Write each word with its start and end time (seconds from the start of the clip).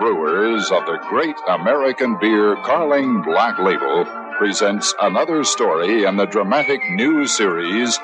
brewers 0.00 0.70
of 0.70 0.86
the 0.86 0.96
great 1.10 1.36
American 1.46 2.18
beer 2.18 2.56
Carling 2.64 3.20
Black 3.20 3.58
Label, 3.58 4.06
presents 4.38 4.94
another 4.98 5.44
story 5.44 6.04
in 6.04 6.16
the 6.16 6.24
dramatic 6.24 6.80
new 6.92 7.26
series, 7.26 7.98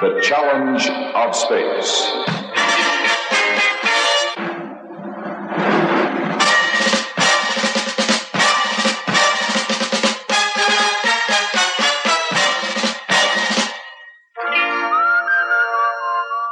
The 0.00 0.20
Challenge 0.20 0.88
of 0.88 1.36
Space. 1.36 2.10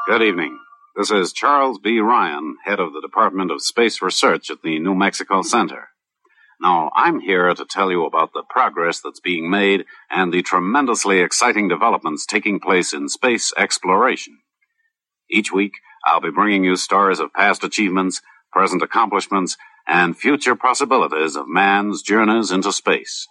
Good 0.06 0.22
evening. 0.22 0.63
This 0.96 1.10
is 1.10 1.32
Charles 1.32 1.80
B. 1.80 1.98
Ryan, 1.98 2.56
head 2.64 2.78
of 2.78 2.92
the 2.92 3.00
Department 3.00 3.50
of 3.50 3.60
Space 3.62 4.00
Research 4.00 4.48
at 4.48 4.62
the 4.62 4.78
New 4.78 4.94
Mexico 4.94 5.42
Center. 5.42 5.88
Now, 6.60 6.92
I'm 6.94 7.18
here 7.18 7.52
to 7.52 7.64
tell 7.64 7.90
you 7.90 8.06
about 8.06 8.32
the 8.32 8.44
progress 8.48 9.00
that's 9.00 9.18
being 9.18 9.50
made 9.50 9.86
and 10.08 10.32
the 10.32 10.42
tremendously 10.42 11.18
exciting 11.18 11.66
developments 11.66 12.24
taking 12.24 12.60
place 12.60 12.92
in 12.92 13.08
space 13.08 13.52
exploration. 13.58 14.38
Each 15.28 15.52
week, 15.52 15.72
I'll 16.06 16.20
be 16.20 16.30
bringing 16.30 16.62
you 16.62 16.76
stories 16.76 17.18
of 17.18 17.32
past 17.32 17.64
achievements, 17.64 18.22
present 18.52 18.80
accomplishments, 18.80 19.56
and 19.88 20.16
future 20.16 20.54
possibilities 20.54 21.34
of 21.34 21.48
man's 21.48 22.02
journeys 22.02 22.52
into 22.52 22.70
space. 22.72 23.26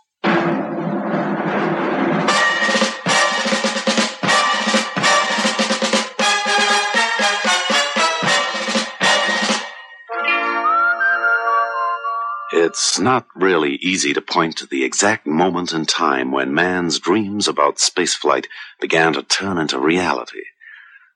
It's 12.65 12.97
not 12.97 13.27
really 13.35 13.75
easy 13.81 14.13
to 14.13 14.21
point 14.21 14.55
to 14.59 14.65
the 14.65 14.85
exact 14.85 15.27
moment 15.27 15.73
in 15.73 15.85
time 15.85 16.31
when 16.31 16.53
man's 16.53 16.97
dreams 16.97 17.45
about 17.45 17.75
spaceflight 17.75 18.45
began 18.79 19.11
to 19.13 19.21
turn 19.21 19.57
into 19.57 19.77
reality. 19.77 20.43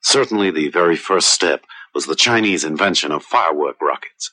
Certainly, 0.01 0.51
the 0.51 0.67
very 0.67 0.97
first 0.97 1.29
step 1.29 1.63
was 1.95 2.05
the 2.05 2.17
Chinese 2.17 2.65
invention 2.65 3.13
of 3.13 3.23
firework 3.23 3.81
rockets, 3.81 4.29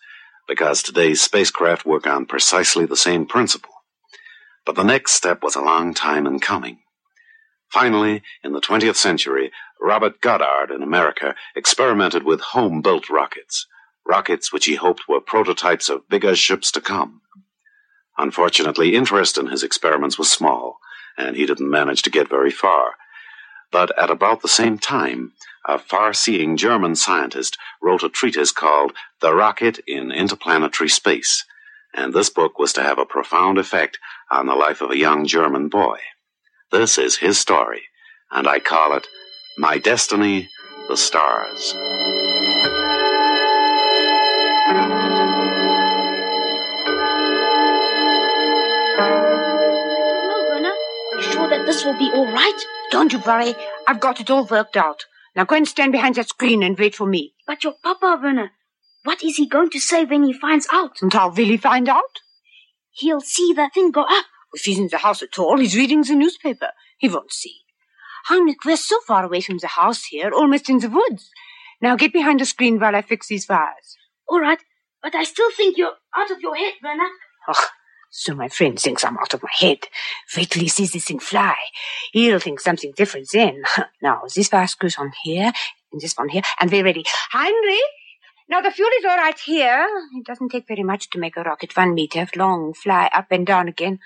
because 0.48 0.82
today's 0.82 1.22
spacecraft 1.22 1.86
work 1.86 2.04
on 2.04 2.26
precisely 2.26 2.84
the 2.84 2.96
same 2.96 3.26
principle. 3.26 3.70
But 4.66 4.74
the 4.74 4.82
next 4.82 5.12
step 5.12 5.40
was 5.40 5.54
a 5.54 5.62
long 5.62 5.94
time 5.94 6.26
in 6.26 6.40
coming. 6.40 6.78
Finally, 7.68 8.24
in 8.42 8.54
the 8.54 8.60
20th 8.60 8.96
century, 8.96 9.52
Robert 9.80 10.20
Goddard 10.20 10.72
in 10.74 10.82
America 10.82 11.36
experimented 11.54 12.24
with 12.24 12.40
home 12.40 12.82
built 12.82 13.08
rockets 13.08 13.68
rockets 14.06 14.52
which 14.52 14.66
he 14.66 14.74
hoped 14.74 15.08
were 15.08 15.20
prototypes 15.20 15.88
of 15.88 16.08
bigger 16.08 16.34
ships 16.34 16.70
to 16.72 16.80
come. 16.80 17.22
Unfortunately, 18.16 18.94
interest 18.94 19.38
in 19.38 19.46
his 19.46 19.62
experiments 19.62 20.18
was 20.18 20.30
small, 20.30 20.78
and 21.16 21.36
he 21.36 21.46
didn't 21.46 21.70
manage 21.70 22.02
to 22.02 22.10
get 22.10 22.28
very 22.28 22.50
far. 22.50 22.94
But 23.72 23.96
at 23.98 24.10
about 24.10 24.42
the 24.42 24.48
same 24.48 24.78
time, 24.78 25.32
a 25.66 25.78
far 25.78 26.12
seeing 26.12 26.56
German 26.56 26.94
scientist 26.94 27.56
wrote 27.82 28.02
a 28.02 28.08
treatise 28.08 28.52
called 28.52 28.92
The 29.20 29.34
Rocket 29.34 29.80
in 29.86 30.12
Interplanetary 30.12 30.90
Space, 30.90 31.44
and 31.92 32.12
this 32.12 32.30
book 32.30 32.58
was 32.58 32.72
to 32.74 32.82
have 32.82 32.98
a 32.98 33.06
profound 33.06 33.58
effect 33.58 33.98
on 34.30 34.46
the 34.46 34.54
life 34.54 34.80
of 34.80 34.90
a 34.90 34.98
young 34.98 35.26
German 35.26 35.68
boy. 35.68 35.98
This 36.70 36.98
is 36.98 37.16
his 37.18 37.38
story, 37.38 37.84
and 38.30 38.46
I 38.46 38.58
call 38.60 38.96
it 38.96 39.06
My 39.58 39.78
Destiny, 39.78 40.50
the 40.88 40.96
Stars. 40.96 41.74
This 51.74 51.84
will 51.84 51.98
be 51.98 52.10
all 52.14 52.30
right? 52.30 52.60
Don't 52.92 53.12
you 53.12 53.18
worry. 53.18 53.52
I've 53.88 53.98
got 53.98 54.20
it 54.20 54.30
all 54.30 54.46
worked 54.46 54.76
out. 54.76 55.06
Now 55.34 55.42
go 55.44 55.56
and 55.56 55.66
stand 55.66 55.90
behind 55.90 56.14
that 56.14 56.28
screen 56.28 56.62
and 56.62 56.78
wait 56.78 56.94
for 56.94 57.04
me. 57.04 57.34
But 57.48 57.64
your 57.64 57.74
papa, 57.82 58.20
Werner, 58.22 58.52
what 59.02 59.24
is 59.24 59.36
he 59.38 59.48
going 59.48 59.70
to 59.70 59.80
say 59.80 60.04
when 60.04 60.22
he 60.22 60.32
finds 60.32 60.68
out? 60.72 61.02
And 61.02 61.12
how 61.12 61.30
will 61.30 61.34
he 61.34 61.56
find 61.56 61.88
out? 61.88 62.20
He'll 62.92 63.20
see 63.20 63.52
the 63.52 63.68
thing 63.74 63.90
go 63.90 64.02
up. 64.02 64.26
If 64.52 64.62
he's 64.62 64.78
in 64.78 64.86
the 64.88 64.98
house 64.98 65.20
at 65.20 65.36
all, 65.36 65.58
he's 65.58 65.76
reading 65.76 66.02
the 66.02 66.14
newspaper. 66.14 66.68
He 66.96 67.08
won't 67.08 67.32
see. 67.32 67.56
Heinrich, 68.26 68.64
we're 68.64 68.76
so 68.76 69.00
far 69.04 69.24
away 69.24 69.40
from 69.40 69.58
the 69.58 69.66
house 69.66 70.04
here, 70.04 70.30
almost 70.32 70.70
in 70.70 70.78
the 70.78 70.88
woods. 70.88 71.28
Now 71.82 71.96
get 71.96 72.12
behind 72.12 72.38
the 72.38 72.44
screen 72.44 72.78
while 72.78 72.94
I 72.94 73.02
fix 73.02 73.26
these 73.26 73.48
wires. 73.48 73.96
All 74.28 74.40
right, 74.40 74.60
but 75.02 75.16
I 75.16 75.24
still 75.24 75.50
think 75.50 75.76
you're 75.76 75.96
out 76.16 76.30
of 76.30 76.40
your 76.40 76.54
head, 76.54 76.74
Werner. 76.84 77.08
Oh, 77.48 77.66
so 78.16 78.32
my 78.32 78.48
friend 78.48 78.78
thinks 78.78 79.04
I'm 79.04 79.18
out 79.18 79.34
of 79.34 79.42
my 79.42 79.50
head. 79.58 79.78
Wait 80.36 80.48
till 80.48 80.62
he 80.62 80.68
sees 80.68 80.92
this 80.92 81.06
thing 81.06 81.18
fly. 81.18 81.56
He'll 82.12 82.38
think 82.38 82.60
something 82.60 82.92
different 82.96 83.28
then. 83.32 83.64
Now, 84.02 84.22
this 84.32 84.52
wire 84.52 84.68
goes 84.78 84.96
on 84.98 85.10
here, 85.24 85.50
and 85.90 86.00
this 86.00 86.14
one 86.14 86.28
here, 86.28 86.42
and 86.60 86.70
we're 86.70 86.84
ready. 86.84 87.04
Henry, 87.32 87.80
Now, 88.48 88.60
the 88.60 88.70
fuel 88.70 88.88
is 89.00 89.04
all 89.04 89.16
right 89.16 89.38
here. 89.40 89.84
It 90.16 90.24
doesn't 90.24 90.50
take 90.50 90.68
very 90.68 90.84
much 90.84 91.10
to 91.10 91.18
make 91.18 91.36
a 91.36 91.42
rocket 91.42 91.76
one 91.76 91.92
meter 91.94 92.28
long, 92.36 92.72
fly 92.72 93.10
up 93.12 93.26
and 93.32 93.44
down 93.44 93.66
again. 93.66 93.98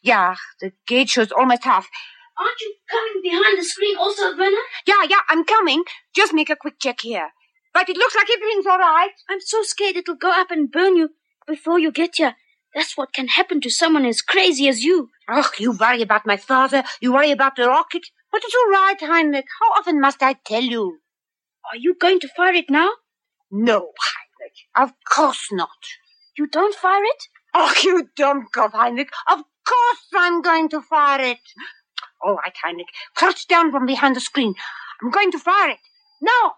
Yeah, 0.00 0.36
the 0.60 0.70
gauge 0.86 1.10
shows 1.10 1.32
almost 1.32 1.64
half. 1.64 1.88
Aren't 2.38 2.60
you 2.60 2.72
coming 2.88 3.20
behind 3.20 3.58
the 3.58 3.64
screen 3.64 3.96
also, 3.98 4.36
Werner? 4.36 4.64
Yeah, 4.86 5.02
yeah, 5.10 5.22
I'm 5.28 5.44
coming. 5.44 5.82
Just 6.14 6.32
make 6.32 6.50
a 6.50 6.56
quick 6.56 6.78
check 6.78 7.00
here. 7.00 7.30
But 7.74 7.88
it 7.88 7.96
looks 7.96 8.14
like 8.14 8.28
everything's 8.30 8.66
all 8.66 8.78
right. 8.78 9.10
I'm 9.28 9.40
so 9.40 9.64
scared 9.64 9.96
it'll 9.96 10.14
go 10.14 10.30
up 10.30 10.52
and 10.52 10.70
burn 10.70 10.94
you 10.94 11.08
before 11.48 11.80
you 11.80 11.90
get 11.90 12.14
here. 12.14 12.36
That's 12.76 12.94
what 12.94 13.14
can 13.14 13.28
happen 13.28 13.62
to 13.62 13.70
someone 13.70 14.04
as 14.04 14.20
crazy 14.20 14.68
as 14.68 14.84
you. 14.84 15.08
Ugh, 15.28 15.50
you 15.58 15.72
worry 15.72 16.02
about 16.02 16.26
my 16.26 16.36
father. 16.36 16.84
You 17.00 17.14
worry 17.14 17.30
about 17.30 17.56
the 17.56 17.66
rocket. 17.66 18.02
But 18.30 18.42
it's 18.44 18.54
all 18.54 18.70
right, 18.70 19.00
Heinrich. 19.00 19.46
How 19.60 19.80
often 19.80 19.98
must 19.98 20.22
I 20.22 20.34
tell 20.34 20.62
you? 20.62 20.98
Are 21.72 21.78
you 21.78 21.96
going 21.98 22.20
to 22.20 22.28
fire 22.36 22.52
it 22.52 22.66
now? 22.68 22.90
No, 23.50 23.92
Heinrich. 23.98 24.58
Of 24.76 24.92
course 25.10 25.48
not. 25.50 25.70
You 26.36 26.46
don't 26.46 26.74
fire 26.74 27.02
it? 27.02 27.22
Oh, 27.54 27.72
you 27.82 28.10
dumb 28.14 28.46
cop, 28.54 28.74
Heinrich. 28.74 29.08
Of 29.26 29.38
course 29.66 30.06
I'm 30.14 30.42
going 30.42 30.68
to 30.68 30.82
fire 30.82 31.22
it. 31.22 31.40
All 32.22 32.34
right, 32.34 32.54
Heinrich. 32.62 32.88
Crouch 33.16 33.48
down 33.48 33.70
from 33.70 33.86
behind 33.86 34.16
the 34.16 34.20
screen. 34.20 34.54
I'm 35.02 35.10
going 35.10 35.30
to 35.32 35.38
fire 35.38 35.70
it. 35.70 35.78
Now! 36.20 36.56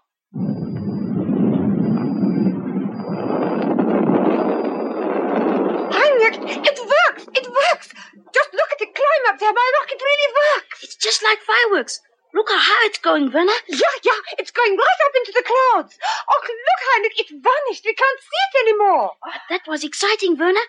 Heinrich, 5.91 6.38
it 6.49 6.79
works! 6.79 7.23
It 7.33 7.47
works! 7.47 7.93
Just 8.33 8.49
look 8.53 8.69
at 8.71 8.79
the 8.79 8.89
climb 8.89 9.25
up 9.29 9.39
there. 9.39 9.53
My 9.53 9.71
rocket 9.81 10.01
really 10.01 10.29
works. 10.33 10.83
It's 10.83 10.95
just 10.95 11.23
like 11.23 11.39
fireworks. 11.39 12.01
Look 12.33 12.49
how 12.49 12.59
high 12.59 12.85
it's 12.85 12.99
going, 12.99 13.31
Werner. 13.31 13.57
Yeah, 13.67 13.95
yeah, 14.03 14.21
it's 14.37 14.51
going 14.51 14.77
right 14.77 15.01
up 15.05 15.13
into 15.17 15.33
the 15.33 15.45
clouds. 15.45 15.97
Oh, 16.29 16.41
look, 16.45 16.81
Heinrich, 16.93 17.19
it 17.19 17.29
vanished. 17.29 17.85
We 17.85 17.93
can't 17.93 18.21
see 18.21 18.43
it 18.45 18.69
anymore. 18.69 19.11
Oh, 19.25 19.39
that 19.49 19.61
was 19.67 19.83
exciting, 19.83 20.37
Werner. 20.37 20.65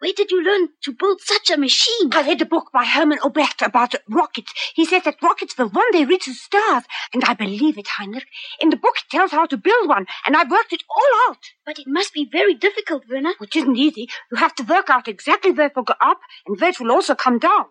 Where 0.00 0.12
did 0.12 0.30
you 0.30 0.42
learn 0.44 0.68
to 0.82 0.92
build 0.92 1.20
such 1.20 1.50
a 1.50 1.56
machine? 1.56 2.10
I 2.12 2.22
read 2.22 2.40
a 2.40 2.46
book 2.46 2.70
by 2.72 2.84
Hermann 2.84 3.18
Oberth 3.18 3.66
about 3.66 3.96
rockets. 4.08 4.52
He 4.74 4.84
says 4.84 5.02
that 5.02 5.20
rockets 5.20 5.58
will 5.58 5.70
one 5.70 5.90
day 5.90 6.04
reach 6.04 6.26
the 6.26 6.34
stars, 6.34 6.84
and 7.12 7.24
I 7.24 7.34
believe 7.34 7.76
it, 7.76 7.88
Heinrich. 7.88 8.28
In 8.60 8.70
the 8.70 8.76
book, 8.76 8.94
it 8.98 9.10
tells 9.10 9.32
how 9.32 9.46
to 9.46 9.56
build 9.56 9.88
one, 9.88 10.06
and 10.24 10.36
I've 10.36 10.52
worked 10.52 10.72
it 10.72 10.84
all 10.88 11.30
out. 11.30 11.38
But 11.66 11.80
it 11.80 11.88
must 11.88 12.12
be 12.14 12.28
very 12.30 12.54
difficult, 12.54 13.08
Werner. 13.10 13.34
Which 13.38 13.56
isn't 13.56 13.76
easy. 13.76 14.08
You 14.30 14.38
have 14.38 14.54
to 14.56 14.62
work 14.62 14.88
out 14.88 15.08
exactly 15.08 15.50
where 15.50 15.66
it 15.66 15.74
will 15.74 15.82
go 15.82 15.94
up, 16.00 16.20
and 16.46 16.60
where 16.60 16.70
it 16.70 16.78
will 16.78 16.92
also 16.92 17.16
come 17.16 17.40
down. 17.40 17.66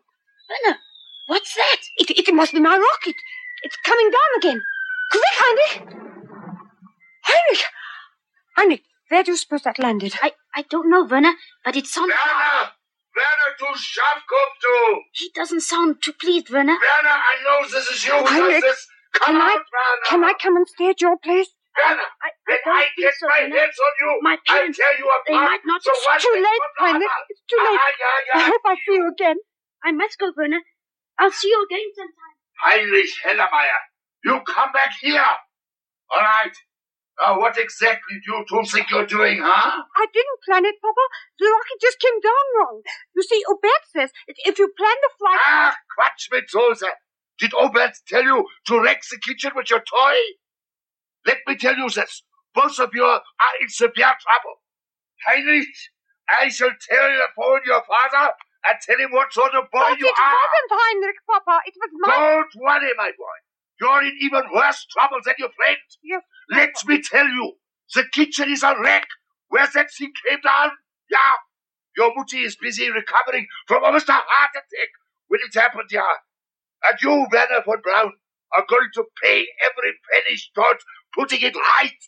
Werner, 0.50 0.80
what's 1.28 1.56
that? 1.56 1.80
It, 1.96 2.10
it 2.10 2.34
must 2.34 2.52
be 2.52 2.60
my 2.60 2.78
rocket. 2.78 3.16
It's 3.64 3.78
coming 3.78 4.12
down 4.12 4.38
again. 4.38 4.62
Quick, 5.12 5.24
Heinrich! 5.32 5.94
Heinrich! 7.24 7.64
Heinrich, 8.58 8.84
where 9.10 9.24
do 9.24 9.32
you 9.32 9.38
suppose 9.38 9.64
that 9.64 9.80
landed? 9.80 10.14
I, 10.22 10.34
I 10.56 10.64
don't 10.70 10.90
know, 10.90 11.04
Werner, 11.06 11.34
but 11.64 11.76
it 11.76 11.88
sounds... 11.88 12.12
Werner! 12.12 12.72
Werner, 13.16 13.52
du 13.58 13.66
Schafkopf, 13.74 14.54
du! 14.62 15.02
He 15.14 15.32
doesn't 15.34 15.62
sound 15.62 16.02
too 16.04 16.14
pleased, 16.14 16.50
Werner. 16.50 16.78
Werner, 16.78 17.18
I 17.18 17.36
know 17.44 17.68
this 17.68 17.88
is 17.88 18.06
you. 18.06 18.14
Heinrich, 18.14 18.62
this. 18.62 18.88
Come 19.14 19.36
can 19.36 19.42
I- 19.42 19.56
Werner! 19.56 20.06
Can 20.10 20.24
I 20.24 20.34
come 20.42 20.56
and 20.58 20.68
stay 20.68 20.90
at 20.90 21.02
your 21.02 21.18
place? 21.18 21.48
Werner, 21.78 22.02
I, 22.02 22.30
I 22.30 22.58
when 22.66 22.76
I 22.76 22.86
get 22.98 23.14
so, 23.20 23.28
my 23.28 23.42
Werner. 23.42 23.58
hands 23.58 23.78
on 23.78 23.94
you, 24.02 24.20
My 24.22 24.38
I'll 24.50 24.74
tear 24.74 24.94
you 24.98 25.08
they 25.28 25.34
apart. 25.34 25.50
might 25.50 25.62
not... 25.66 25.82
So 25.84 25.92
one 25.94 26.20
Too 26.20 26.34
late, 26.36 26.64
Heinrich. 26.80 27.10
It's 27.30 27.42
too 27.50 27.58
late. 27.58 27.80
Ah, 27.82 27.92
yeah, 28.02 28.06
I 28.08 28.40
yeah. 28.42 28.48
hope 28.50 28.66
I 28.66 28.76
see 28.76 28.96
you 28.98 29.08
again. 29.14 29.38
I 29.84 29.92
must 29.92 30.18
go, 30.20 30.32
Werner. 30.36 30.62
I'll 31.20 31.32
see 31.32 31.50
you 31.50 31.66
again 31.70 31.86
sometime. 31.96 32.36
Heinrich 32.62 33.14
Hellermeier, 33.26 33.82
you 34.26 34.42
come 34.46 34.72
back 34.72 34.94
here. 35.02 35.22
All 36.10 36.22
right. 36.22 36.54
Now, 37.20 37.40
what 37.40 37.58
exactly 37.58 38.22
do 38.22 38.38
you 38.38 38.46
two 38.48 38.64
think 38.70 38.92
you're 38.92 39.08
doing, 39.08 39.42
huh? 39.42 39.82
I 39.96 40.06
didn't 40.14 40.40
plan 40.46 40.66
it, 40.66 40.76
Papa. 40.82 41.02
The 41.40 41.50
rocket 41.50 41.82
just 41.82 42.00
came 42.00 42.20
down 42.22 42.46
wrong. 42.60 42.82
You 43.16 43.24
see, 43.24 43.42
Oberth 43.50 43.86
says 43.96 44.12
if 44.28 44.60
you 44.60 44.72
plan 44.78 44.96
the 45.02 45.10
flight... 45.18 45.42
Ah, 45.44 45.76
Quatsch 45.98 46.30
mit 46.32 46.46
Soße. 46.54 46.90
Did 47.40 47.52
Oberth 47.52 48.06
tell 48.08 48.24
you 48.24 48.46
to 48.68 48.82
wreck 48.82 49.02
the 49.10 49.18
kitchen 49.18 49.52
with 49.56 49.70
your 49.70 49.80
toy? 49.80 50.18
Let 51.26 51.40
me 51.48 51.56
tell 51.56 51.76
you 51.76 51.90
this. 51.90 52.24
Both 52.54 52.80
of 52.80 52.92
you 52.94 53.04
are 53.04 53.22
in 53.62 53.70
severe 53.70 54.14
trouble. 54.22 54.62
Heinrich, 55.26 55.74
I 56.30 56.50
shall 56.50 56.74
tell 56.90 57.10
you 57.10 57.26
phone 57.36 57.62
your 57.66 57.82
father 57.82 58.34
and 58.66 58.78
tell 58.82 58.98
him 58.98 59.12
what 59.12 59.34
sort 59.34 59.56
of 59.56 59.70
boy 59.72 59.90
but 59.90 60.00
you 60.00 60.06
it 60.06 60.14
are. 60.22 60.34
wasn't 60.38 60.70
Heinrich, 60.70 61.22
Papa. 61.26 61.62
It 61.66 61.74
was 61.78 61.90
my... 61.98 62.14
Don't 62.14 62.54
worry, 62.62 62.94
my 62.98 63.12
boy. 63.18 63.38
You're 63.80 64.04
in 64.04 64.18
even 64.22 64.44
worse 64.54 64.86
trouble 64.92 65.20
than 65.24 65.36
your 65.38 65.50
friend. 65.56 65.78
Yes. 66.04 66.24
Let 66.50 66.74
me 66.88 67.02
tell 67.02 67.28
you, 67.28 67.54
the 67.94 68.06
kitchen 68.14 68.50
is 68.52 68.64
a 68.64 68.76
wreck. 68.82 69.08
Where 69.50 69.68
that 69.74 69.88
thing 69.98 70.12
came 70.28 70.40
down? 70.44 70.72
Yeah. 71.10 71.38
Your 71.96 72.12
mutti 72.12 72.44
is 72.44 72.56
busy 72.56 72.90
recovering 72.92 73.48
from 73.68 73.84
almost 73.84 74.10
a 74.10 74.14
heart 74.14 74.52
attack 74.52 74.90
when 75.28 75.40
it 75.44 75.60
happened, 75.60 75.90
yeah. 75.92 76.02
And 76.90 77.00
you, 77.02 77.28
Werner 77.32 77.64
von 77.66 77.82
Braun, 77.82 78.14
are 78.56 78.66
going 78.70 78.90
to 78.94 79.04
pay 79.22 79.46
every 79.66 79.94
penny 80.12 80.38
toward 80.56 80.78
putting 81.16 81.42
it 81.42 81.56
right. 81.56 82.00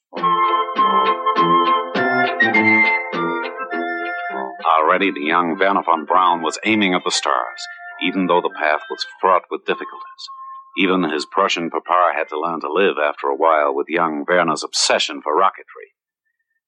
Already 4.64 5.12
the 5.12 5.22
young 5.22 5.58
Werner 5.60 5.84
von 5.84 6.06
Braun 6.06 6.42
was 6.42 6.60
aiming 6.66 6.94
at 6.94 7.02
the 7.04 7.12
stars, 7.12 7.62
even 8.02 8.28
though 8.28 8.42
the 8.42 8.54
path 8.58 8.82
was 8.90 9.06
fraught 9.20 9.44
with 9.50 9.66
difficulties. 9.66 10.30
Even 10.78 11.04
his 11.04 11.26
Prussian 11.26 11.70
papa 11.70 12.12
had 12.16 12.30
to 12.30 12.40
learn 12.40 12.62
to 12.62 12.72
live 12.72 12.98
after 12.98 13.28
a 13.28 13.36
while 13.36 13.74
with 13.74 13.88
young 13.90 14.26
Werner's 14.28 14.64
obsession 14.64 15.22
for 15.22 15.36
rocketry. 15.36 15.94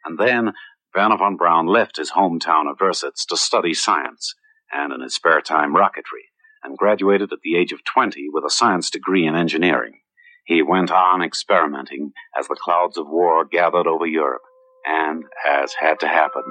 And 0.04 0.18
then 0.18 0.54
Werner 0.96 1.18
von 1.18 1.38
Braun 1.38 1.68
left 1.68 1.98
his 1.98 2.12
hometown 2.12 2.70
of 2.70 2.78
Wirsitz 2.80 3.26
to 3.28 3.38
study 3.38 3.74
science, 3.74 4.36
and 4.72 4.92
in 4.92 5.02
his 5.02 5.16
spare 5.16 5.42
time 5.42 5.76
rocketry, 5.76 6.28
and 6.64 6.78
graduated 6.78 7.32
at 7.32 7.40
the 7.44 7.56
age 7.56 7.72
of 7.72 7.84
20 7.84 8.28
with 8.34 8.44
a 8.44 8.50
science 8.50 8.90
degree 8.90 9.26
in 9.26 9.36
engineering. 9.36 10.00
He 10.46 10.62
went 10.62 10.92
on 10.92 11.22
experimenting 11.22 12.12
as 12.38 12.48
the 12.48 12.58
clouds 12.60 12.98
of 12.98 13.08
war 13.08 13.46
gathered 13.46 13.88
over 13.88 14.06
Europe, 14.06 14.42
and, 14.86 15.24
as 15.48 15.74
had 15.80 16.00
to 16.00 16.08
happen, 16.08 16.44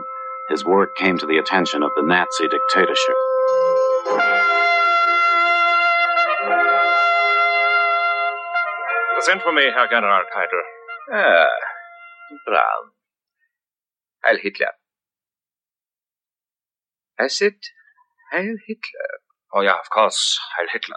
his 0.48 0.64
work 0.64 0.96
came 0.96 1.18
to 1.18 1.26
the 1.26 1.38
attention 1.38 1.82
of 1.82 1.90
the 1.96 2.02
Nazi 2.02 2.48
dictatorship. 2.48 3.16
Send 9.22 9.42
for 9.42 9.52
me, 9.52 9.64
Herr 9.64 9.86
General 9.86 10.24
Keitel. 10.34 10.62
Ah, 11.12 11.48
Braun. 12.46 12.90
Heil 14.24 14.38
Hitler. 14.42 14.72
I 17.18 17.26
said, 17.26 17.56
Heil 18.32 18.56
Hitler. 18.66 19.10
Oh, 19.54 19.60
yeah, 19.60 19.74
of 19.74 19.90
course, 19.90 20.38
Heil 20.56 20.68
Hitler. 20.72 20.96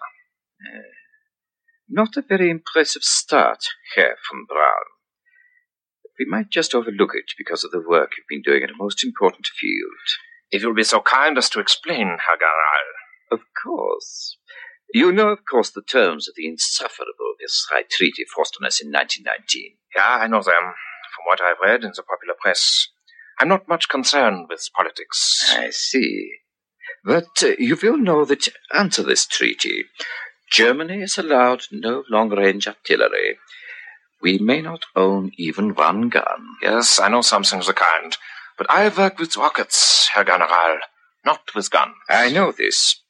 Not 1.89 2.15
a 2.15 2.23
very 2.27 2.49
impressive 2.49 3.03
start, 3.03 3.65
Herr 3.95 4.15
von 4.31 4.45
Braun. 4.47 4.87
We 6.17 6.25
might 6.25 6.49
just 6.49 6.73
overlook 6.73 7.11
it 7.13 7.33
because 7.37 7.63
of 7.63 7.71
the 7.71 7.83
work 7.85 8.11
you've 8.17 8.27
been 8.29 8.41
doing 8.41 8.63
in 8.63 8.69
a 8.69 8.77
most 8.77 9.03
important 9.03 9.47
field. 9.59 10.07
If 10.49 10.61
you'll 10.61 10.75
be 10.75 10.83
so 10.83 11.01
kind 11.01 11.37
as 11.37 11.49
to 11.49 11.59
explain, 11.59 12.07
Herr 12.07 12.37
General. 12.37 12.87
Of 13.31 13.41
course. 13.61 14.37
You 14.93 15.11
know, 15.11 15.29
of 15.29 15.39
course, 15.49 15.71
the 15.71 15.81
terms 15.81 16.29
of 16.29 16.35
the 16.35 16.47
insufferable 16.47 17.33
Versailles 17.41 17.87
Treaty 17.89 18.25
forced 18.25 18.55
on 18.61 18.67
us 18.67 18.79
in 18.79 18.91
1919. 18.91 19.73
Yeah, 19.95 20.19
I 20.21 20.27
know 20.27 20.43
them, 20.43 20.53
from 20.53 21.25
what 21.25 21.41
I've 21.41 21.57
read 21.63 21.83
in 21.83 21.93
the 21.95 22.03
popular 22.03 22.35
press. 22.39 22.89
I'm 23.39 23.47
not 23.47 23.67
much 23.67 23.89
concerned 23.89 24.45
with 24.49 24.69
politics. 24.75 25.51
I 25.57 25.71
see. 25.71 26.29
But 27.03 27.41
uh, 27.41 27.53
you 27.57 27.75
will 27.81 27.97
know 27.97 28.23
that 28.25 28.49
under 28.71 29.01
this 29.01 29.25
treaty, 29.25 29.85
Germany 30.51 31.01
is 31.01 31.17
allowed 31.17 31.63
no 31.71 32.03
long 32.11 32.29
range 32.29 32.67
artillery. 32.67 33.39
We 34.21 34.37
may 34.37 34.61
not 34.61 34.85
own 34.95 35.31
even 35.37 35.73
one 35.73 36.09
gun. 36.09 36.55
Yes, 36.61 36.99
I 36.99 37.09
know 37.09 37.21
something 37.21 37.57
of 37.57 37.65
the 37.65 37.73
kind. 37.73 38.15
But 38.59 38.69
I 38.69 38.87
work 38.89 39.17
with 39.17 39.35
rockets, 39.35 40.09
Herr 40.13 40.23
General, 40.23 40.77
not 41.25 41.41
with 41.55 41.71
guns. 41.71 41.95
I 42.07 42.29
know 42.29 42.51
this. 42.51 43.02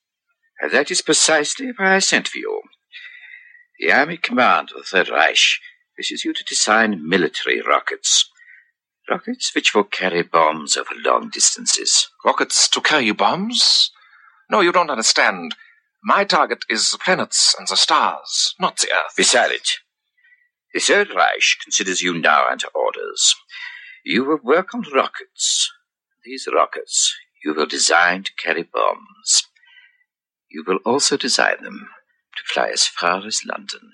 That 0.71 0.92
is 0.92 1.01
precisely 1.01 1.71
why 1.75 1.95
I 1.95 2.00
sent 2.00 2.27
for 2.27 2.38
you. 2.38 2.62
The 3.80 3.92
Army 3.92 4.18
Command 4.18 4.71
of 4.71 4.77
the 4.77 4.83
Third 4.83 5.10
Reich 5.10 5.60
wishes 5.98 6.24
you 6.24 6.33
to 6.33 6.44
design 6.44 7.07
military 7.07 7.62
rockets. 7.62 8.30
Rockets 9.10 9.54
which 9.54 9.75
will 9.75 9.83
carry 9.83 10.21
bombs 10.21 10.77
over 10.77 10.95
long 11.04 11.30
distances. 11.30 12.07
Rockets 12.24 12.69
to 12.69 12.80
carry 12.81 13.12
bombs? 13.12 13.92
No, 14.50 14.62
you 14.62 14.71
don't 14.71 14.89
understand. 14.89 15.56
My 16.04 16.24
target 16.24 16.63
is 16.69 16.92
the 16.92 16.98
planets 16.98 17.54
and 17.57 17.68
the 17.68 17.75
stars, 17.75 18.56
not 18.60 18.77
the 18.77 18.88
Earth. 18.92 19.15
Be 19.18 19.24
silent. 19.24 19.80
The 20.74 20.80
Third 20.80 21.13
Reich 21.13 21.57
considers 21.62 22.01
you 22.01 22.18
now 22.18 22.48
under 22.50 22.68
orders. 22.74 23.36
You 24.06 24.24
will 24.24 24.39
work 24.42 24.74
on 24.74 24.86
rockets. 24.94 25.69
These 26.24 26.48
rockets 26.54 27.13
you 27.43 27.53
will 27.53 27.65
design 27.65 28.24
to 28.24 28.32
carry 28.41 28.63
bombs. 28.63 29.43
You 30.53 30.63
will 30.67 30.79
also 30.86 31.17
design 31.17 31.63
them 31.63 31.89
to 32.36 32.53
fly 32.53 32.69
as 32.69 32.86
far 32.86 33.25
as 33.25 33.41
London. 33.43 33.91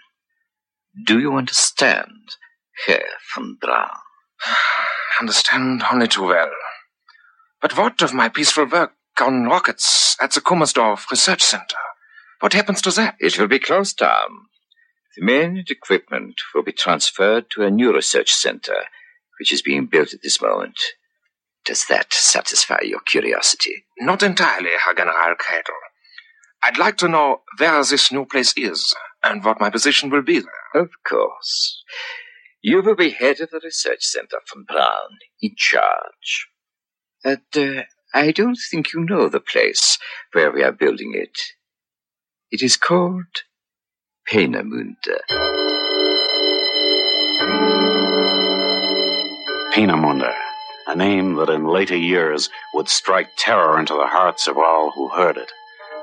Do 1.06 1.18
you 1.18 1.36
understand, 1.36 2.36
Herr 2.86 3.06
von 3.34 3.58
Braun? 3.60 3.88
Understand 5.22 5.84
only 5.90 6.08
too 6.08 6.24
well. 6.24 6.52
But 7.62 7.78
what 7.78 8.02
of 8.02 8.14
my 8.14 8.28
peaceful 8.28 8.66
work 8.66 8.92
on 9.22 9.46
rockets 9.46 10.18
at 10.20 10.32
the 10.32 10.42
Kummersdorf 10.42 11.10
Research 11.10 11.42
Center? 11.42 11.78
What 12.42 12.54
happens 12.54 12.82
to 12.82 12.92
that? 12.92 13.16
It 13.20 13.40
will 13.40 13.48
be 13.48 13.60
closed 13.60 13.98
down. 13.98 14.48
The 15.16 15.26
men 15.26 15.58
and 15.58 15.70
equipment 15.70 16.42
will 16.54 16.64
be 16.64 16.72
transferred 16.72 17.50
to 17.52 17.64
a 17.64 17.72
new 17.72 17.94
research 17.94 18.32
center, 18.32 18.76
which 19.40 19.54
is 19.54 19.62
being 19.62 19.86
built 19.86 20.14
at 20.14 20.22
this 20.24 20.42
moment. 20.42 20.80
Does 21.66 21.86
that 21.88 22.14
satisfy 22.14 22.80
your 22.84 23.02
curiosity? 23.02 23.86
Not 24.00 24.24
entirely, 24.24 24.72
Herr 24.84 24.94
General 24.94 25.36
Keitel. 25.36 25.89
I'd 26.62 26.78
like 26.78 26.98
to 26.98 27.08
know 27.08 27.42
where 27.58 27.84
this 27.84 28.12
new 28.12 28.26
place 28.26 28.54
is 28.58 28.94
and 29.24 29.44
what 29.44 29.62
my 29.62 29.70
position 29.70 30.10
will 30.10 30.22
be 30.22 30.40
there. 30.40 30.84
Of 30.84 30.90
course. 31.08 31.84
You 32.62 32.82
will 32.82 32.96
be 32.96 33.12
head 33.12 33.40
of 33.40 33.50
the 33.52 33.62
research 33.64 34.04
center 34.04 34.38
von 34.54 34.66
Braun, 34.68 35.18
in 35.42 35.52
charge. 35.56 36.50
But 37.24 37.44
uh, 37.56 37.84
I 38.14 38.32
don't 38.32 38.58
think 38.70 38.94
you 38.94 39.06
know 39.06 39.30
the 39.30 39.40
place 39.40 39.98
where 40.34 40.52
we 40.52 40.62
are 40.64 40.74
building 40.74 41.14
it. 41.16 41.40
It 42.52 42.62
is 42.62 42.76
called 42.76 43.44
Peenemünde. 44.30 45.20
Peenemünde, 49.72 50.34
a 50.88 50.96
name 50.96 51.36
that 51.36 51.50
in 51.50 51.66
later 51.66 51.96
years 51.96 52.50
would 52.74 52.90
strike 52.90 53.30
terror 53.38 53.80
into 53.80 53.94
the 53.94 54.08
hearts 54.08 54.48
of 54.48 54.58
all 54.58 54.92
who 54.92 55.08
heard 55.10 55.38
it. 55.38 55.52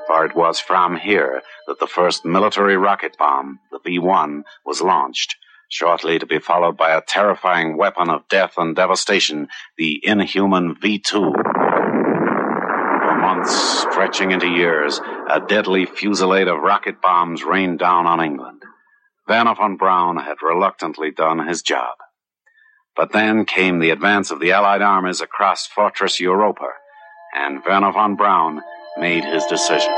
For 0.07 0.25
it 0.25 0.35
was 0.35 0.59
from 0.59 0.95
here 0.95 1.41
that 1.67 1.79
the 1.79 1.87
first 1.87 2.23
military 2.23 2.77
rocket 2.77 3.17
bomb, 3.17 3.59
the 3.71 3.79
V 3.83 3.99
1, 3.99 4.45
was 4.65 4.81
launched, 4.81 5.35
shortly 5.67 6.17
to 6.17 6.25
be 6.25 6.39
followed 6.39 6.77
by 6.77 6.91
a 6.91 7.01
terrifying 7.01 7.75
weapon 7.77 8.09
of 8.09 8.27
death 8.29 8.53
and 8.57 8.73
devastation, 8.73 9.49
the 9.77 9.99
inhuman 10.01 10.75
V 10.81 10.97
2. 10.99 11.33
For 13.03 13.17
months 13.19 13.51
stretching 13.81 14.31
into 14.31 14.47
years, 14.47 15.01
a 15.29 15.41
deadly 15.45 15.85
fusillade 15.85 16.47
of 16.47 16.61
rocket 16.61 17.01
bombs 17.01 17.43
rained 17.43 17.79
down 17.79 18.07
on 18.07 18.21
England. 18.21 18.61
Werner 19.27 19.55
von 19.55 19.75
Braun 19.75 20.15
had 20.15 20.41
reluctantly 20.41 21.11
done 21.11 21.45
his 21.45 21.61
job. 21.61 21.97
But 22.95 23.11
then 23.11 23.43
came 23.43 23.79
the 23.79 23.89
advance 23.89 24.31
of 24.31 24.39
the 24.39 24.53
Allied 24.53 24.81
armies 24.81 25.19
across 25.19 25.67
Fortress 25.67 26.21
Europa, 26.21 26.69
and 27.35 27.61
Werner 27.65 27.91
von 27.91 28.15
Braun 28.15 28.61
made 28.99 29.23
his 29.23 29.45
decision. 29.45 29.91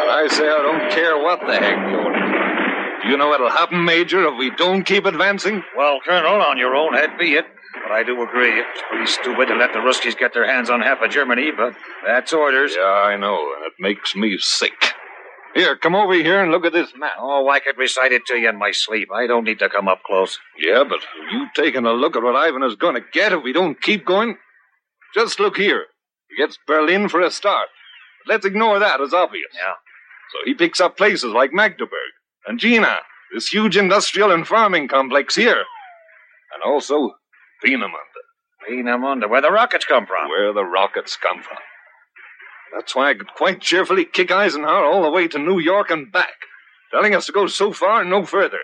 And 0.00 0.10
I 0.10 0.28
say 0.30 0.48
I 0.48 0.62
don't 0.62 0.90
care 0.90 1.18
what 1.18 1.40
the 1.40 1.54
heck 1.56 1.90
you're 1.90 3.02
Do 3.02 3.08
you 3.08 3.16
know 3.16 3.28
what'll 3.28 3.50
happen, 3.50 3.84
Major, 3.84 4.26
if 4.26 4.38
we 4.38 4.50
don't 4.50 4.84
keep 4.84 5.04
advancing? 5.06 5.62
Well, 5.76 6.00
Colonel, 6.04 6.40
on 6.40 6.58
your 6.58 6.74
own 6.74 6.94
head 6.94 7.18
be 7.18 7.34
it. 7.34 7.46
But 7.82 7.92
I 7.92 8.02
do 8.02 8.20
agree. 8.22 8.60
It's 8.60 8.82
pretty 8.88 9.06
stupid 9.06 9.46
to 9.46 9.54
let 9.54 9.72
the 9.72 9.78
Ruskies 9.78 10.16
get 10.18 10.34
their 10.34 10.46
hands 10.46 10.70
on 10.70 10.80
half 10.80 11.00
of 11.02 11.10
Germany, 11.10 11.50
but 11.56 11.74
that's 12.04 12.32
orders. 12.32 12.74
Yeah, 12.76 12.84
I 12.84 13.16
know, 13.16 13.54
and 13.56 13.64
it 13.66 13.74
makes 13.78 14.14
me 14.16 14.36
sick. 14.38 14.94
Here, 15.54 15.76
come 15.76 15.96
over 15.96 16.14
here 16.14 16.42
and 16.42 16.52
look 16.52 16.64
at 16.64 16.72
this 16.72 16.92
map. 16.96 17.12
Oh, 17.18 17.48
I 17.48 17.58
could 17.58 17.76
recite 17.76 18.12
it 18.12 18.24
to 18.26 18.36
you 18.36 18.48
in 18.48 18.58
my 18.58 18.70
sleep. 18.70 19.08
I 19.12 19.26
don't 19.26 19.44
need 19.44 19.58
to 19.58 19.68
come 19.68 19.88
up 19.88 20.02
close. 20.04 20.38
Yeah, 20.58 20.84
but 20.88 21.00
you 21.32 21.46
taking 21.56 21.86
a 21.86 21.92
look 21.92 22.14
at 22.14 22.22
what 22.22 22.36
Ivan 22.36 22.62
is 22.62 22.76
going 22.76 22.94
to 22.94 23.02
get 23.12 23.32
if 23.32 23.42
we 23.42 23.52
don't 23.52 23.80
keep 23.80 24.06
going? 24.06 24.36
Just 25.14 25.40
look 25.40 25.56
here. 25.56 25.86
He 26.28 26.36
gets 26.36 26.56
Berlin 26.66 27.08
for 27.08 27.20
a 27.20 27.30
start. 27.30 27.68
But 28.24 28.34
let's 28.34 28.46
ignore 28.46 28.78
that 28.78 29.00
as 29.00 29.12
obvious. 29.12 29.50
Yeah. 29.54 29.74
So 30.30 30.38
he 30.44 30.54
picks 30.54 30.80
up 30.80 30.96
places 30.96 31.32
like 31.32 31.52
Magdeburg 31.52 31.90
and 32.46 32.60
Jena, 32.60 32.98
this 33.34 33.48
huge 33.48 33.76
industrial 33.76 34.30
and 34.30 34.46
farming 34.46 34.86
complex 34.86 35.34
here. 35.34 35.64
And 36.54 36.62
also 36.64 37.14
Peenemünde. 37.64 38.22
Peenemünde, 38.68 39.28
where 39.28 39.40
the 39.42 39.50
rockets 39.50 39.84
come 39.84 40.06
from. 40.06 40.28
Where 40.28 40.52
the 40.52 40.64
rockets 40.64 41.16
come 41.16 41.42
from. 41.42 41.58
That's 42.74 42.94
why 42.94 43.10
I 43.10 43.14
could 43.14 43.34
quite 43.34 43.60
cheerfully 43.60 44.04
kick 44.04 44.30
Eisenhower 44.30 44.84
all 44.84 45.02
the 45.02 45.10
way 45.10 45.28
to 45.28 45.38
New 45.38 45.58
York 45.58 45.90
and 45.90 46.10
back, 46.10 46.34
telling 46.92 47.14
us 47.14 47.26
to 47.26 47.32
go 47.32 47.46
so 47.46 47.72
far 47.72 48.02
and 48.02 48.10
no 48.10 48.24
further. 48.24 48.60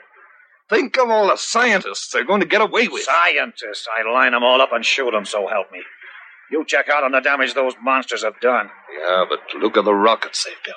Think 0.69 0.99
of 0.99 1.11
all 1.11 1.29
the 1.29 1.37
scientists 1.37 2.11
they're 2.13 2.25
going 2.25 2.41
to 2.41 2.47
get 2.47 2.61
away 2.61 2.89
with. 2.89 3.03
Scientists? 3.03 3.87
I 3.97 4.09
line 4.11 4.33
them 4.33 4.43
all 4.43 4.61
up 4.61 4.73
and 4.73 4.85
shoot 4.85 5.13
them, 5.13 5.25
so 5.25 5.47
help 5.47 5.71
me. 5.71 5.83
You 6.51 6.65
check 6.65 6.89
out 6.89 7.05
on 7.05 7.13
the 7.13 7.21
damage 7.21 7.55
those 7.55 7.75
monsters 7.83 8.23
have 8.23 8.41
done. 8.41 8.71
Yeah, 9.01 9.25
but 9.29 9.41
look 9.61 9.77
at 9.77 9.85
the 9.85 9.95
rockets 9.95 10.45
they've 10.45 10.55
built. 10.65 10.77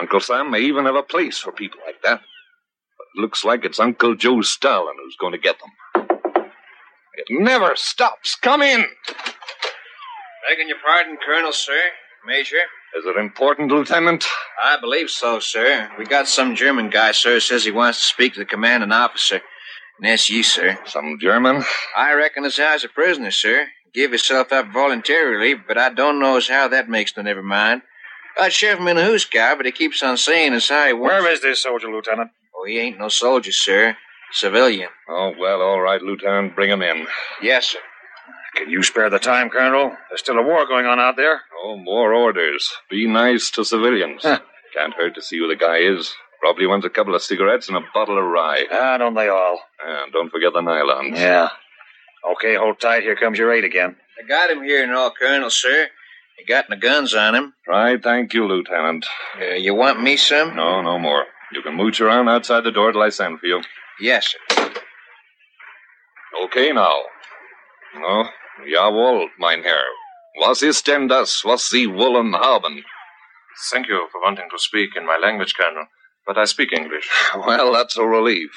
Uncle 0.00 0.20
Sam 0.20 0.50
may 0.50 0.60
even 0.60 0.84
have 0.84 0.94
a 0.94 1.02
place 1.02 1.38
for 1.38 1.52
people 1.52 1.80
like 1.86 2.02
that. 2.02 2.20
But 2.20 3.06
it 3.16 3.20
looks 3.20 3.44
like 3.44 3.64
it's 3.64 3.80
Uncle 3.80 4.14
Joe 4.14 4.42
Stalin 4.42 4.94
who's 5.02 5.16
going 5.16 5.32
to 5.32 5.38
get 5.38 5.56
them. 5.58 6.08
It 7.14 7.26
never 7.30 7.72
stops. 7.74 8.36
Come 8.36 8.62
in. 8.62 8.84
Begging 10.48 10.68
your 10.68 10.78
pardon, 10.84 11.18
Colonel, 11.24 11.52
sir. 11.52 11.80
Major. 12.26 12.56
Is 12.96 13.04
it 13.04 13.16
important, 13.16 13.70
Lieutenant? 13.70 14.24
I 14.62 14.78
believe 14.80 15.10
so, 15.10 15.40
sir. 15.40 15.90
We 15.98 16.04
got 16.04 16.28
some 16.28 16.54
German 16.54 16.90
guy, 16.90 17.12
sir, 17.12 17.40
says 17.40 17.64
he 17.64 17.70
wants 17.70 17.98
to 17.98 18.04
speak 18.04 18.34
to 18.34 18.40
the 18.40 18.44
commanding 18.44 18.92
officer. 18.92 19.36
And 19.36 20.08
that's 20.08 20.28
you, 20.28 20.42
sir. 20.42 20.78
Some 20.86 21.18
German? 21.20 21.64
I 21.96 22.12
reckon 22.14 22.44
as 22.44 22.56
how's 22.56 22.84
a 22.84 22.88
prisoner, 22.88 23.30
sir. 23.30 23.68
Give 23.94 24.12
yourself 24.12 24.52
up 24.52 24.72
voluntarily, 24.72 25.54
but 25.54 25.78
I 25.78 25.90
don't 25.90 26.20
know 26.20 26.36
as 26.36 26.48
how 26.48 26.68
that 26.68 26.88
makes 26.88 27.16
no 27.16 27.22
never 27.22 27.42
mind. 27.42 27.82
I'd 28.40 28.52
sheriff 28.52 28.78
him 28.78 28.88
in 28.88 28.98
a 28.98 29.18
guy, 29.30 29.54
but 29.54 29.66
he 29.66 29.72
keeps 29.72 30.02
on 30.02 30.16
saying 30.16 30.52
as 30.52 30.68
how 30.68 30.86
he 30.86 30.92
wants... 30.92 31.22
Where 31.22 31.32
is 31.32 31.40
this 31.42 31.62
soldier, 31.62 31.90
Lieutenant? 31.90 32.30
Oh, 32.54 32.64
he 32.64 32.78
ain't 32.78 32.98
no 32.98 33.08
soldier, 33.08 33.52
sir. 33.52 33.96
Civilian. 34.30 34.90
Oh, 35.08 35.32
well, 35.38 35.60
all 35.62 35.80
right, 35.80 36.02
Lieutenant. 36.02 36.54
Bring 36.54 36.70
him 36.70 36.82
in. 36.82 37.06
Yes, 37.42 37.68
sir. 37.68 37.78
Can 38.58 38.70
you 38.70 38.82
spare 38.82 39.08
the 39.08 39.20
time, 39.20 39.50
Colonel? 39.50 39.96
There's 40.10 40.20
still 40.20 40.36
a 40.38 40.42
war 40.42 40.66
going 40.66 40.84
on 40.84 40.98
out 40.98 41.16
there. 41.16 41.42
Oh, 41.62 41.76
more 41.76 42.12
orders. 42.12 42.68
Be 42.90 43.06
nice 43.06 43.50
to 43.52 43.64
civilians. 43.64 44.22
Can't 44.22 44.94
hurt 44.94 45.14
to 45.14 45.22
see 45.22 45.38
who 45.38 45.46
the 45.46 45.56
guy 45.56 45.78
is. 45.78 46.12
Probably 46.40 46.66
wants 46.66 46.84
a 46.84 46.90
couple 46.90 47.14
of 47.14 47.22
cigarettes 47.22 47.68
and 47.68 47.76
a 47.76 47.80
bottle 47.94 48.18
of 48.18 48.24
rye. 48.24 48.64
Ah, 48.70 48.98
don't 48.98 49.14
they 49.14 49.28
all? 49.28 49.60
And 49.84 50.12
don't 50.12 50.30
forget 50.30 50.52
the 50.52 50.60
nylons. 50.60 51.16
Yeah. 51.16 51.50
Okay, 52.32 52.56
hold 52.56 52.80
tight. 52.80 53.02
Here 53.04 53.16
comes 53.16 53.38
your 53.38 53.52
aide 53.52 53.64
again. 53.64 53.96
I 54.22 54.26
got 54.26 54.50
him 54.50 54.62
here 54.64 54.82
and 54.82 54.92
all, 54.92 55.12
Colonel, 55.12 55.50
sir. 55.50 55.88
He 56.36 56.44
got 56.44 56.68
no 56.68 56.76
guns 56.76 57.14
on 57.14 57.34
him. 57.34 57.54
Right, 57.66 58.02
thank 58.02 58.34
you, 58.34 58.44
Lieutenant. 58.46 59.06
Uh, 59.40 59.54
you 59.54 59.74
want 59.74 60.02
me 60.02 60.16
some? 60.16 60.56
No, 60.56 60.82
no 60.82 60.98
more. 60.98 61.24
You 61.52 61.62
can 61.62 61.74
mooch 61.74 62.00
around 62.00 62.28
outside 62.28 62.64
the 62.64 62.72
door 62.72 62.90
till 62.92 63.02
I 63.02 63.08
send 63.10 63.38
for 63.40 63.46
you. 63.46 63.62
Yes, 64.00 64.34
sir. 64.48 64.70
Okay, 66.44 66.72
now. 66.72 67.02
No, 67.96 68.28
jawohl, 68.66 69.30
mein 69.38 69.62
Herr. 69.62 69.84
Was 70.40 70.62
ist 70.62 70.86
denn 70.86 71.08
das, 71.08 71.44
was 71.44 71.68
Sie 71.68 71.92
wollen 71.92 72.36
haben? 72.36 72.84
Thank 73.70 73.88
you 73.88 74.06
for 74.12 74.20
wanting 74.22 74.48
to 74.50 74.58
speak 74.58 74.94
in 74.96 75.04
my 75.04 75.16
language, 75.16 75.54
Colonel, 75.56 75.86
but 76.26 76.38
I 76.38 76.44
speak 76.46 76.72
English. 76.72 77.08
Well, 77.34 77.72
that's 77.72 77.96
a 77.96 78.04
relief. 78.04 78.50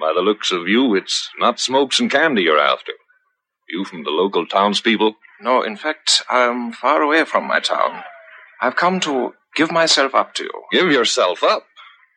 By 0.00 0.12
the 0.14 0.22
looks 0.22 0.50
of 0.50 0.68
you, 0.68 0.94
it's 0.94 1.30
not 1.38 1.60
smokes 1.60 2.00
and 2.00 2.10
candy 2.10 2.42
you're 2.42 2.58
after. 2.58 2.92
You 3.68 3.84
from 3.84 4.04
the 4.04 4.10
local 4.10 4.46
townspeople? 4.46 5.14
No, 5.40 5.62
in 5.62 5.76
fact, 5.76 6.22
I'm 6.30 6.72
far 6.72 7.02
away 7.02 7.24
from 7.24 7.46
my 7.46 7.60
town. 7.60 8.02
I've 8.60 8.76
come 8.76 8.98
to 9.00 9.34
give 9.54 9.70
myself 9.70 10.14
up 10.14 10.34
to 10.34 10.44
you. 10.44 10.62
Give 10.72 10.90
yourself 10.90 11.42
up? 11.42 11.64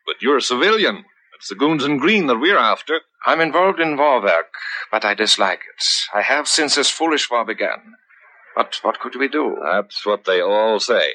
But 0.06 0.16
you're 0.20 0.38
a 0.38 0.42
civilian. 0.42 1.04
It's 1.42 1.48
the 1.48 1.56
goons 1.56 1.84
in 1.84 1.98
green 1.98 2.28
that 2.28 2.38
we're 2.38 2.56
after. 2.56 3.00
I'm 3.26 3.40
involved 3.40 3.80
in 3.80 3.96
war 3.96 4.22
work, 4.22 4.52
but 4.92 5.04
I 5.04 5.14
dislike 5.14 5.62
it. 5.62 5.84
I 6.14 6.22
have 6.22 6.46
since 6.46 6.76
this 6.76 6.88
foolish 6.88 7.28
war 7.32 7.44
began. 7.44 7.96
But 8.54 8.78
what 8.82 9.00
could 9.00 9.16
we 9.16 9.26
do? 9.26 9.56
That's 9.60 10.06
what 10.06 10.24
they 10.24 10.40
all 10.40 10.78
say. 10.78 11.14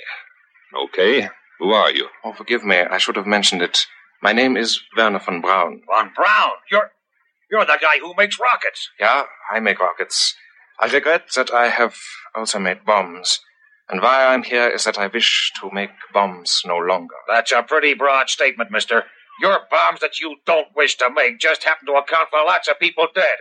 Okay, 0.84 1.30
who 1.60 1.72
are 1.72 1.92
you? 1.92 2.10
Oh, 2.26 2.34
forgive 2.34 2.66
me. 2.66 2.76
I 2.76 2.98
should 2.98 3.16
have 3.16 3.26
mentioned 3.26 3.62
it. 3.62 3.86
My 4.22 4.34
name 4.34 4.58
is 4.58 4.82
Werner 4.98 5.20
von 5.20 5.40
Braun. 5.40 5.84
Von 5.88 6.12
Braun? 6.14 6.58
You're 6.70 6.92
you're 7.50 7.64
the 7.64 7.78
guy 7.82 8.00
who 8.02 8.14
makes 8.18 8.38
rockets. 8.38 8.90
Yeah, 9.00 9.24
I 9.50 9.62
make 9.62 9.80
rockets. 9.80 10.36
I 10.78 10.88
regret 10.88 11.28
that 11.38 11.54
I 11.54 11.70
have 11.70 11.96
also 12.36 12.60
made 12.60 12.84
bombs. 12.86 13.40
And 13.88 14.02
why 14.02 14.26
I'm 14.26 14.44
here 14.44 14.68
is 14.68 14.84
that 14.84 15.00
I 15.00 15.08
wish 15.08 15.54
to 15.62 15.72
make 15.72 15.92
bombs 16.12 16.64
no 16.66 16.76
longer. 16.76 17.16
That's 17.30 17.54
a 17.54 17.64
pretty 17.64 17.94
broad 17.94 18.30
statement, 18.30 18.72
mister. 18.72 19.06
Your 19.42 19.60
bombs 19.70 20.00
that 20.02 20.20
you 20.20 20.38
don't 20.46 20.68
wish 20.76 20.96
to 20.98 21.10
make 21.14 21.40
just 21.40 21.64
happen 21.64 21.86
to 21.88 21.94
account 21.94 22.30
for 22.30 22.40
lots 22.46 22.68
of 22.68 22.80
people 22.80 23.08
dead. 23.14 23.38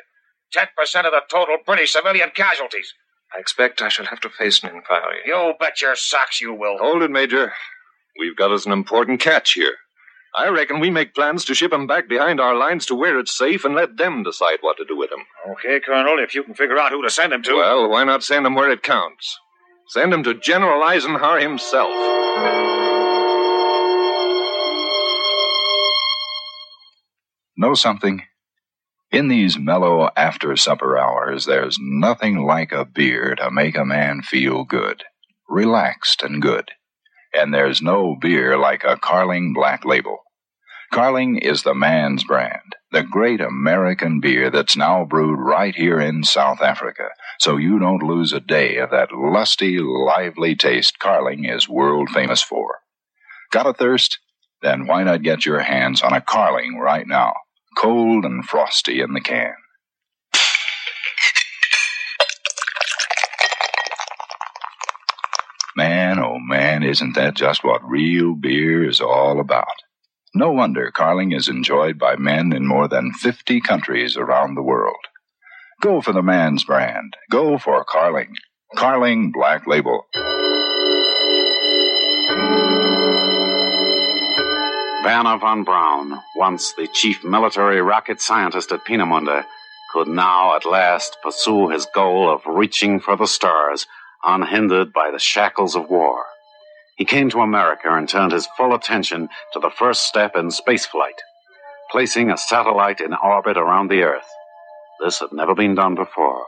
Ten 0.52 0.66
percent 0.76 1.06
of 1.06 1.12
the 1.12 1.22
total 1.30 1.56
British 1.64 1.92
civilian 1.92 2.30
casualties. 2.34 2.92
I 3.34 3.40
expect 3.40 3.82
I 3.82 3.88
shall 3.88 4.06
have 4.06 4.20
to 4.20 4.28
face 4.30 4.62
an 4.62 4.70
inquiry. 4.70 5.18
You 5.26 5.54
bet 5.58 5.80
your 5.80 5.96
socks 5.96 6.40
you 6.40 6.52
will. 6.54 6.78
Hold 6.78 7.02
it, 7.02 7.10
Major. 7.10 7.52
We've 8.18 8.36
got 8.36 8.52
us 8.52 8.66
an 8.66 8.72
important 8.72 9.20
catch 9.20 9.52
here. 9.52 9.74
I 10.36 10.48
reckon 10.48 10.80
we 10.80 10.90
make 10.90 11.14
plans 11.14 11.44
to 11.46 11.54
ship 11.54 11.72
him 11.72 11.86
back 11.86 12.08
behind 12.08 12.40
our 12.40 12.54
lines 12.54 12.84
to 12.86 12.94
where 12.94 13.18
it's 13.18 13.36
safe 13.36 13.64
and 13.64 13.74
let 13.74 13.96
them 13.96 14.22
decide 14.22 14.58
what 14.60 14.76
to 14.76 14.84
do 14.84 14.96
with 14.96 15.10
him. 15.10 15.20
Okay, 15.52 15.80
Colonel, 15.80 16.18
if 16.18 16.34
you 16.34 16.42
can 16.44 16.54
figure 16.54 16.78
out 16.78 16.92
who 16.92 17.02
to 17.02 17.10
send 17.10 17.32
him 17.32 17.42
to. 17.44 17.54
Well, 17.56 17.88
why 17.88 18.04
not 18.04 18.22
send 18.22 18.46
him 18.46 18.54
where 18.54 18.70
it 18.70 18.82
counts? 18.82 19.38
Send 19.88 20.12
him 20.12 20.22
to 20.24 20.34
General 20.34 20.82
Eisenhower 20.82 21.40
himself. 21.40 22.85
Know 27.58 27.74
something? 27.74 28.22
In 29.10 29.28
these 29.28 29.58
mellow 29.58 30.10
after 30.14 30.54
supper 30.56 30.98
hours, 30.98 31.46
there's 31.46 31.78
nothing 31.80 32.44
like 32.44 32.70
a 32.70 32.84
beer 32.84 33.34
to 33.36 33.50
make 33.50 33.78
a 33.78 33.84
man 33.84 34.20
feel 34.20 34.64
good, 34.64 35.04
relaxed 35.48 36.22
and 36.22 36.42
good. 36.42 36.72
And 37.32 37.54
there's 37.54 37.80
no 37.80 38.14
beer 38.20 38.58
like 38.58 38.84
a 38.84 38.98
Carling 38.98 39.54
Black 39.54 39.86
Label. 39.86 40.18
Carling 40.92 41.38
is 41.38 41.62
the 41.62 41.74
man's 41.74 42.24
brand, 42.24 42.76
the 42.92 43.02
great 43.02 43.40
American 43.40 44.20
beer 44.20 44.50
that's 44.50 44.76
now 44.76 45.06
brewed 45.06 45.38
right 45.38 45.74
here 45.74 45.98
in 45.98 46.24
South 46.24 46.60
Africa, 46.60 47.08
so 47.40 47.56
you 47.56 47.78
don't 47.78 48.02
lose 48.02 48.34
a 48.34 48.40
day 48.40 48.76
of 48.76 48.90
that 48.90 49.12
lusty, 49.12 49.78
lively 49.78 50.54
taste 50.56 50.98
Carling 50.98 51.46
is 51.46 51.68
world 51.68 52.10
famous 52.10 52.42
for. 52.42 52.80
Got 53.50 53.66
a 53.66 53.72
thirst? 53.72 54.18
Then 54.60 54.86
why 54.86 55.04
not 55.04 55.22
get 55.22 55.46
your 55.46 55.60
hands 55.60 56.02
on 56.02 56.12
a 56.12 56.20
Carling 56.20 56.78
right 56.78 57.06
now? 57.06 57.32
Cold 57.76 58.24
and 58.24 58.44
frosty 58.44 59.00
in 59.00 59.12
the 59.12 59.20
can. 59.20 59.54
Man, 65.76 66.18
oh 66.18 66.38
man, 66.38 66.82
isn't 66.82 67.14
that 67.16 67.34
just 67.34 67.62
what 67.62 67.86
real 67.86 68.34
beer 68.34 68.88
is 68.88 69.00
all 69.00 69.38
about? 69.40 69.66
No 70.34 70.50
wonder 70.50 70.90
Carling 70.90 71.32
is 71.32 71.48
enjoyed 71.48 71.98
by 71.98 72.16
men 72.16 72.52
in 72.52 72.66
more 72.66 72.88
than 72.88 73.12
50 73.12 73.60
countries 73.60 74.16
around 74.16 74.54
the 74.54 74.62
world. 74.62 74.96
Go 75.82 76.00
for 76.00 76.12
the 76.12 76.22
man's 76.22 76.64
brand. 76.64 77.14
Go 77.30 77.58
for 77.58 77.84
Carling. 77.84 78.34
Carling 78.74 79.32
Black 79.32 79.66
Label. 79.66 80.06
Werner 85.06 85.38
von 85.38 85.62
Braun, 85.62 86.20
once 86.34 86.72
the 86.72 86.88
chief 86.88 87.22
military 87.22 87.80
rocket 87.80 88.20
scientist 88.20 88.72
at 88.72 88.84
Peenemünde, 88.84 89.44
could 89.92 90.08
now 90.08 90.56
at 90.56 90.64
last 90.64 91.18
pursue 91.22 91.68
his 91.68 91.86
goal 91.94 92.28
of 92.28 92.44
reaching 92.44 92.98
for 92.98 93.16
the 93.16 93.28
stars 93.28 93.86
unhindered 94.24 94.92
by 94.92 95.12
the 95.12 95.20
shackles 95.20 95.76
of 95.76 95.88
war. 95.88 96.24
He 96.96 97.04
came 97.04 97.30
to 97.30 97.38
America 97.38 97.88
and 97.88 98.08
turned 98.08 98.32
his 98.32 98.48
full 98.56 98.74
attention 98.74 99.28
to 99.52 99.60
the 99.60 99.70
first 99.70 100.08
step 100.08 100.34
in 100.34 100.48
spaceflight, 100.48 101.20
placing 101.92 102.32
a 102.32 102.36
satellite 102.36 103.00
in 103.00 103.14
orbit 103.14 103.56
around 103.56 103.88
the 103.88 104.02
Earth. 104.02 104.28
This 104.98 105.20
had 105.20 105.30
never 105.30 105.54
been 105.54 105.76
done 105.76 105.94
before, 105.94 106.46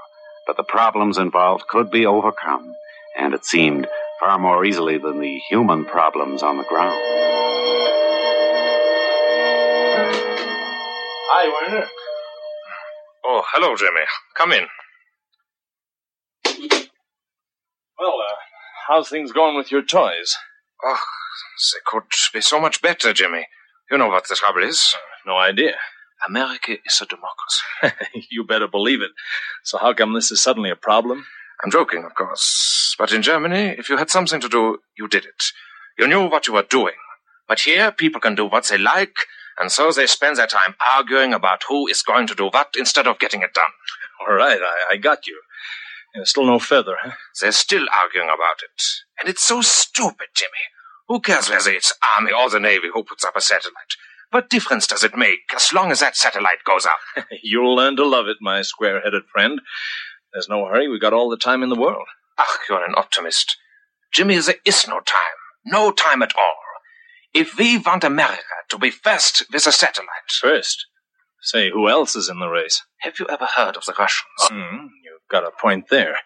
but 0.48 0.56
the 0.56 0.64
problems 0.64 1.16
involved 1.16 1.68
could 1.68 1.92
be 1.92 2.06
overcome, 2.06 2.74
and 3.16 3.34
it 3.34 3.44
seemed 3.44 3.86
far 4.18 4.36
more 4.36 4.64
easily 4.64 4.98
than 4.98 5.20
the 5.20 5.38
human 5.48 5.84
problems 5.84 6.42
on 6.42 6.56
the 6.56 6.64
ground. 6.64 7.27
Hi, 11.30 11.46
Werner. 11.46 11.86
Oh, 13.22 13.42
hello, 13.52 13.76
Jimmy. 13.76 14.00
Come 14.34 14.52
in. 14.52 14.66
Well, 17.98 18.14
uh, 18.18 18.34
how's 18.88 19.10
things 19.10 19.32
going 19.32 19.54
with 19.54 19.70
your 19.70 19.82
toys? 19.82 20.38
Oh, 20.82 20.98
they 21.74 21.80
could 21.84 22.04
be 22.32 22.40
so 22.40 22.58
much 22.58 22.80
better, 22.80 23.12
Jimmy. 23.12 23.46
You 23.90 23.98
know 23.98 24.08
what 24.08 24.26
the 24.26 24.36
trouble 24.36 24.62
is? 24.62 24.94
No 25.26 25.36
idea. 25.36 25.74
America 26.26 26.76
is 26.86 27.02
a 27.02 27.06
democracy. 27.06 28.26
you 28.30 28.42
better 28.42 28.66
believe 28.66 29.02
it. 29.02 29.10
So 29.64 29.76
how 29.76 29.92
come 29.92 30.14
this 30.14 30.30
is 30.30 30.42
suddenly 30.42 30.70
a 30.70 30.76
problem? 30.76 31.26
I'm 31.62 31.70
joking, 31.70 32.04
of 32.04 32.14
course. 32.14 32.96
But 32.98 33.12
in 33.12 33.20
Germany, 33.20 33.74
if 33.76 33.90
you 33.90 33.98
had 33.98 34.08
something 34.08 34.40
to 34.40 34.48
do, 34.48 34.78
you 34.96 35.06
did 35.06 35.26
it. 35.26 35.44
You 35.98 36.08
knew 36.08 36.26
what 36.26 36.46
you 36.46 36.54
were 36.54 36.62
doing. 36.62 36.94
But 37.46 37.60
here, 37.60 37.92
people 37.92 38.22
can 38.22 38.34
do 38.34 38.46
what 38.46 38.64
they 38.64 38.78
like, 38.78 39.16
and 39.60 39.72
so 39.72 39.90
they 39.90 40.06
spend 40.06 40.36
their 40.36 40.46
time 40.46 40.74
arguing 40.94 41.34
about 41.34 41.62
who 41.68 41.86
is 41.88 42.02
going 42.02 42.26
to 42.28 42.34
do 42.34 42.48
what 42.48 42.74
instead 42.78 43.06
of 43.06 43.18
getting 43.18 43.42
it 43.42 43.54
done. 43.54 43.70
All 44.20 44.34
right, 44.34 44.60
I, 44.60 44.94
I 44.94 44.96
got 44.96 45.26
you. 45.26 45.40
There's 46.14 46.30
still 46.30 46.46
no 46.46 46.58
feather, 46.58 46.96
huh? 47.00 47.12
They're 47.40 47.52
still 47.52 47.86
arguing 47.94 48.28
about 48.28 48.62
it. 48.62 48.82
And 49.20 49.28
it's 49.28 49.42
so 49.42 49.60
stupid, 49.60 50.28
Jimmy. 50.34 50.50
Who 51.08 51.20
cares 51.20 51.48
whether 51.48 51.70
it's 51.70 51.92
Army 52.16 52.32
or 52.32 52.50
the 52.50 52.60
Navy 52.60 52.88
who 52.92 53.04
puts 53.04 53.24
up 53.24 53.36
a 53.36 53.40
satellite? 53.40 53.96
What 54.30 54.50
difference 54.50 54.86
does 54.86 55.04
it 55.04 55.16
make 55.16 55.40
as 55.54 55.72
long 55.72 55.90
as 55.90 56.00
that 56.00 56.16
satellite 56.16 56.64
goes 56.64 56.84
up? 56.84 57.24
You'll 57.42 57.74
learn 57.74 57.96
to 57.96 58.06
love 58.06 58.26
it, 58.26 58.36
my 58.40 58.62
square 58.62 59.00
headed 59.00 59.24
friend. 59.32 59.60
There's 60.32 60.48
no 60.48 60.66
hurry. 60.66 60.88
We've 60.88 61.00
got 61.00 61.14
all 61.14 61.30
the 61.30 61.38
time 61.38 61.62
in 61.62 61.70
the 61.70 61.80
world. 61.80 62.06
Ach, 62.38 62.58
you're 62.68 62.84
an 62.84 62.94
optimist. 62.96 63.56
Jimmy, 64.12 64.38
there 64.38 64.56
is 64.64 64.86
no 64.86 65.00
time. 65.00 65.38
No 65.64 65.90
time 65.90 66.22
at 66.22 66.36
all. 66.36 66.56
If 67.38 67.56
we 67.56 67.78
want 67.78 68.02
America 68.02 68.42
to 68.70 68.78
be 68.78 68.90
first 68.90 69.44
with 69.52 69.64
a 69.68 69.70
satellite. 69.70 70.28
First? 70.40 70.86
Say, 71.40 71.70
who 71.70 71.88
else 71.88 72.16
is 72.16 72.28
in 72.28 72.40
the 72.40 72.48
race? 72.48 72.82
Have 73.02 73.20
you 73.20 73.26
ever 73.28 73.46
heard 73.54 73.76
of 73.76 73.84
the 73.84 73.94
Russians? 73.96 74.40
Hmm, 74.42 74.86
you've 75.04 75.28
got 75.30 75.44
a 75.44 75.52
point 75.52 75.84
there. 75.88 76.16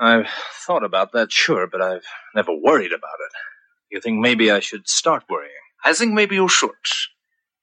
I've 0.00 0.28
thought 0.64 0.84
about 0.84 1.10
that, 1.14 1.32
sure, 1.32 1.66
but 1.66 1.82
I've 1.82 2.06
never 2.32 2.52
worried 2.54 2.92
about 2.92 3.18
it. 3.26 3.32
You 3.90 4.00
think 4.00 4.20
maybe 4.20 4.52
I 4.52 4.60
should 4.60 4.88
start 4.88 5.24
worrying? 5.28 5.50
I 5.84 5.92
think 5.92 6.12
maybe 6.12 6.36
you 6.36 6.48
should. 6.48 6.70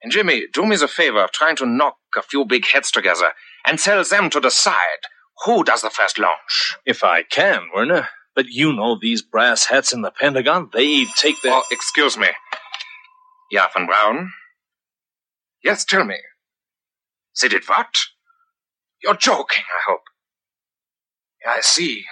And 0.04 0.12
Jimmy, 0.12 0.48
do 0.52 0.66
me 0.66 0.76
the 0.76 0.90
favor 0.90 1.24
of 1.24 1.32
trying 1.32 1.56
to 1.56 1.66
knock 1.66 1.96
a 2.18 2.22
few 2.22 2.44
big 2.44 2.66
heads 2.68 2.92
together 2.92 3.32
and 3.66 3.80
tell 3.80 4.04
them 4.04 4.30
to 4.30 4.42
decide 4.42 5.08
who 5.46 5.64
does 5.64 5.84
the 5.84 5.90
first 5.90 6.20
launch. 6.20 6.76
If 6.86 7.02
I 7.02 7.24
can, 7.24 7.70
Werner. 7.74 8.10
But 8.36 8.48
you 8.48 8.74
know 8.74 8.98
these 9.00 9.22
brass 9.22 9.66
hats 9.66 9.92
in 9.92 10.02
the 10.02 10.12
Pentagon, 10.12 10.70
they 10.74 11.06
take 11.18 11.36
their... 11.42 11.54
Oh, 11.54 11.64
excuse 11.72 12.18
me. 12.18 12.30
Ja, 13.52 13.68
von 13.74 13.86
Braun? 13.86 14.32
Yes, 15.64 15.84
tell 15.84 16.06
me. 16.06 16.18
They 17.42 17.50
did 17.50 17.68
what? 17.68 17.98
You're 19.04 19.16
joking, 19.16 19.64
I 19.68 19.92
hope. 19.92 20.04
Yeah, 21.44 21.54
I 21.58 21.62
see. 21.62 22.06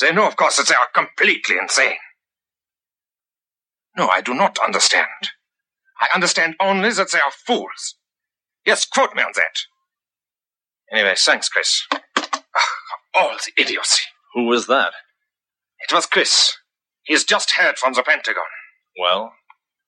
They 0.00 0.12
know, 0.12 0.26
of 0.26 0.36
course, 0.36 0.56
that 0.56 0.68
they 0.68 0.74
are 0.74 0.88
completely 0.94 1.56
insane. 1.60 1.98
No, 3.96 4.08
I 4.08 4.20
do 4.20 4.32
not 4.32 4.58
understand. 4.64 5.08
I 6.00 6.08
understand 6.14 6.54
only 6.60 6.90
that 6.90 7.10
they 7.12 7.18
are 7.18 7.32
fools. 7.46 7.96
Yes, 8.64 8.86
quote 8.86 9.14
me 9.14 9.22
on 9.22 9.32
that. 9.34 9.56
Anyway, 10.92 11.14
thanks, 11.16 11.48
Chris. 11.48 11.86
Ugh, 11.92 12.30
all 13.14 13.36
the 13.44 13.60
idiocy. 13.60 14.04
Who 14.34 14.46
was 14.46 14.66
that? 14.68 14.92
It 15.82 15.94
was 15.94 16.06
Chris. 16.06 16.56
He's 17.02 17.24
just 17.24 17.52
heard 17.52 17.78
from 17.78 17.94
the 17.94 18.02
Pentagon. 18.02 18.44
Well, 18.98 19.32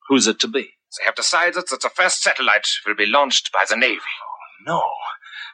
who's 0.08 0.26
it 0.26 0.40
to 0.40 0.48
be? 0.48 0.70
They 0.98 1.04
have 1.04 1.14
decided 1.14 1.64
that 1.70 1.80
the 1.80 1.88
first 1.88 2.22
satellite 2.22 2.66
will 2.86 2.94
be 2.94 3.06
launched 3.06 3.52
by 3.52 3.64
the 3.68 3.76
Navy. 3.76 4.00
Oh, 4.00 4.64
no. 4.66 4.82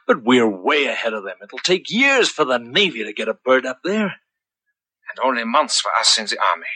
But 0.07 0.23
we're 0.23 0.49
way 0.49 0.87
ahead 0.87 1.13
of 1.13 1.23
them. 1.23 1.35
It'll 1.43 1.59
take 1.59 1.89
years 1.89 2.29
for 2.29 2.45
the 2.45 2.57
Navy 2.57 3.03
to 3.03 3.13
get 3.13 3.27
a 3.27 3.33
bird 3.33 3.65
up 3.65 3.79
there. 3.83 4.15
And 5.09 5.19
only 5.23 5.43
months 5.43 5.79
for 5.79 5.91
us 5.99 6.17
in 6.17 6.25
the 6.25 6.39
Army. 6.39 6.67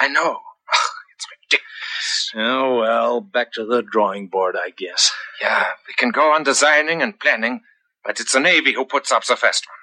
I 0.00 0.08
know. 0.08 0.40
It's 1.16 1.26
ridiculous. 1.50 2.32
Oh, 2.34 2.80
well, 2.80 3.20
back 3.22 3.52
to 3.52 3.64
the 3.64 3.82
drawing 3.82 4.28
board, 4.28 4.54
I 4.54 4.68
guess. 4.68 5.12
Yeah, 5.40 5.64
we 5.88 5.94
can 5.94 6.10
go 6.10 6.34
on 6.34 6.42
designing 6.42 7.00
and 7.00 7.18
planning, 7.18 7.62
but 8.04 8.20
it's 8.20 8.34
the 8.34 8.40
Navy 8.40 8.74
who 8.74 8.84
puts 8.84 9.10
up 9.10 9.24
the 9.24 9.34
first 9.34 9.64
one. 9.66 9.78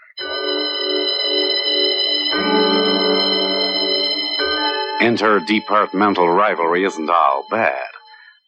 Interdepartmental 5.03 6.33
rivalry 6.33 6.85
isn't 6.85 7.09
all 7.09 7.45
bad. 7.51 7.89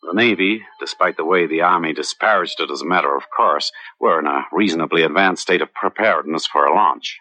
The 0.01 0.13
Navy, 0.13 0.63
despite 0.79 1.17
the 1.17 1.25
way 1.25 1.47
the 1.47 1.59
Army 1.59 1.91
disparaged 1.91 2.61
it 2.61 2.71
as 2.71 2.81
a 2.81 2.85
matter 2.85 3.13
of 3.13 3.23
course, 3.35 3.73
were 3.99 4.19
in 4.19 4.25
a 4.25 4.45
reasonably 4.53 5.03
advanced 5.03 5.41
state 5.41 5.61
of 5.61 5.73
preparedness 5.73 6.47
for 6.47 6.65
a 6.65 6.73
launch. 6.73 7.19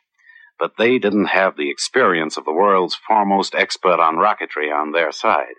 But 0.57 0.77
they 0.79 1.01
didn't 1.01 1.25
have 1.25 1.57
the 1.57 1.69
experience 1.69 2.37
of 2.37 2.45
the 2.45 2.53
world's 2.53 2.95
foremost 2.95 3.57
expert 3.57 3.99
on 3.99 4.19
rocketry 4.19 4.73
on 4.73 4.93
their 4.93 5.11
side, 5.11 5.57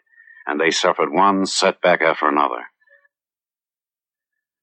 and 0.48 0.58
they 0.58 0.72
suffered 0.72 1.12
one 1.12 1.46
setback 1.46 2.02
after 2.02 2.30
another. 2.30 2.68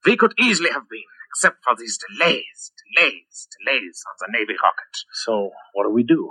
We 0.04 0.16
could 0.16 0.34
easily 0.38 0.70
have 0.70 0.88
been, 0.90 1.08
except 1.30 1.64
for 1.64 1.74
these 1.74 1.98
delays, 1.98 2.72
delays, 2.94 3.48
delays 3.58 4.02
on 4.06 4.16
the 4.20 4.38
Navy 4.38 4.54
rocket. 4.62 4.94
So, 5.24 5.50
what 5.72 5.84
do 5.84 5.90
we 5.90 6.02
do? 6.02 6.30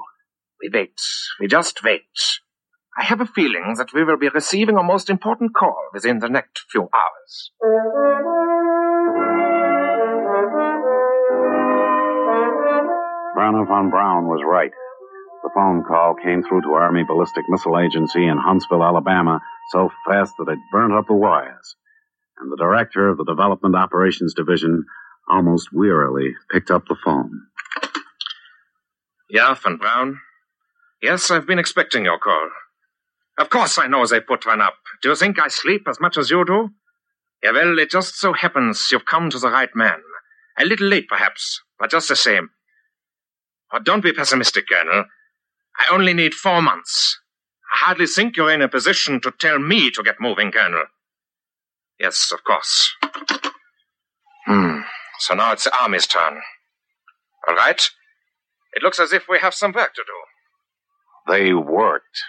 We 0.62 0.70
wait. 0.72 1.02
We 1.40 1.48
just 1.48 1.84
wait. 1.84 2.04
I 2.98 3.04
have 3.04 3.22
a 3.22 3.26
feeling 3.26 3.76
that 3.78 3.94
we 3.94 4.04
will 4.04 4.18
be 4.18 4.30
receiving 4.30 4.78
a 4.78 4.84
most 4.84 5.10
important 5.10 5.56
call 5.56 5.90
within 5.94 6.20
the 6.20 6.30
next 6.30 6.66
few 6.70 6.90
hours. 6.94 7.52
Werner 13.50 13.66
von 13.66 13.90
Braun 13.90 14.28
was 14.28 14.44
right. 14.46 14.70
The 15.42 15.50
phone 15.56 15.84
call 15.84 16.14
came 16.14 16.44
through 16.44 16.62
to 16.62 16.74
Army 16.74 17.04
Ballistic 17.04 17.46
Missile 17.50 17.80
Agency 17.80 18.28
in 18.28 18.38
Huntsville, 18.38 18.84
Alabama, 18.84 19.40
so 19.72 19.90
fast 20.06 20.34
that 20.38 20.52
it 20.52 20.60
burnt 20.72 20.94
up 20.94 21.08
the 21.08 21.16
wires. 21.16 21.76
And 22.38 22.52
the 22.52 22.58
director 22.58 23.10
of 23.10 23.18
the 23.18 23.24
Development 23.24 23.76
Operations 23.76 24.36
Division 24.36 24.86
almost 25.28 25.70
wearily 25.74 26.36
picked 26.52 26.70
up 26.70 26.84
the 26.88 26.96
phone. 27.04 27.32
Yeah, 29.32 29.56
von 29.56 29.78
Braun. 29.78 30.20
Yes, 31.02 31.32
I've 31.32 31.48
been 31.48 31.58
expecting 31.58 32.06
your 32.06 32.20
call. 32.20 32.50
Of 33.40 33.50
course 33.50 33.80
I 33.80 33.88
know 33.88 34.06
they 34.06 34.20
put 34.20 34.46
one 34.46 34.62
up. 34.62 34.76
Do 35.02 35.10
you 35.10 35.16
think 35.16 35.40
I 35.40 35.48
sleep 35.48 35.88
as 35.90 36.00
much 36.00 36.20
as 36.20 36.30
you 36.30 36.46
do? 36.46 36.70
Yeah, 37.42 37.54
well, 37.54 37.80
it 37.80 37.90
just 37.90 38.20
so 38.20 38.34
happens 38.34 38.92
you've 38.92 39.06
come 39.06 39.32
to 39.32 39.40
the 39.40 39.50
right 39.50 39.76
man. 39.76 40.02
A 40.60 40.66
little 40.66 40.88
late, 40.88 41.08
perhaps, 41.08 41.64
but 41.80 41.90
just 41.90 42.10
the 42.10 42.16
same. 42.16 42.52
Oh, 43.72 43.80
don't 43.80 44.04
be 44.04 44.14
pessimistic, 44.14 44.66
Colonel. 44.70 45.06
I 45.80 45.94
only 45.94 46.14
need 46.14 46.34
four 46.34 46.62
months. 46.62 47.20
I 47.72 47.86
hardly 47.86 48.08
think 48.08 48.36
you're 48.36 48.52
in 48.52 48.62
a 48.62 48.68
position 48.68 49.22
to 49.22 49.32
tell 49.32 49.60
me 49.60 49.92
to 49.92 50.04
get 50.04 50.20
moving, 50.20 50.52
Colonel. 50.52 50.86
Yes, 52.00 52.32
of 52.34 52.44
course. 52.44 52.96
Hmm. 54.46 54.80
So 55.20 55.36
now 55.36 55.52
it's 55.52 55.66
the 55.66 55.78
Army's 55.78 56.08
turn. 56.08 56.42
All 57.48 57.56
right. 57.56 57.82
It 58.74 58.84
looks 58.84 59.00
as 59.00 59.14
if 59.14 59.28
we 59.30 59.40
have 59.40 59.54
some 59.54 59.72
work 59.74 59.94
to 59.96 60.04
do. 60.06 61.32
They 61.32 61.54
worked 61.54 62.22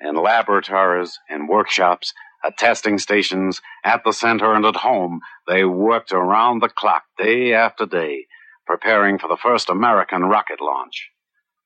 in 0.00 0.16
laboratories, 0.16 1.18
in 1.30 1.46
workshops, 1.46 2.12
at 2.44 2.58
testing 2.58 2.98
stations, 2.98 3.60
at 3.84 4.02
the 4.04 4.12
center, 4.12 4.52
and 4.54 4.64
at 4.64 4.76
home. 4.76 5.20
They 5.46 5.64
worked 5.64 6.12
around 6.12 6.60
the 6.60 6.68
clock, 6.68 7.04
day 7.18 7.54
after 7.54 7.86
day, 7.86 8.26
preparing 8.66 9.18
for 9.18 9.28
the 9.28 9.36
first 9.36 9.68
American 9.68 10.22
rocket 10.24 10.60
launch. 10.60 11.10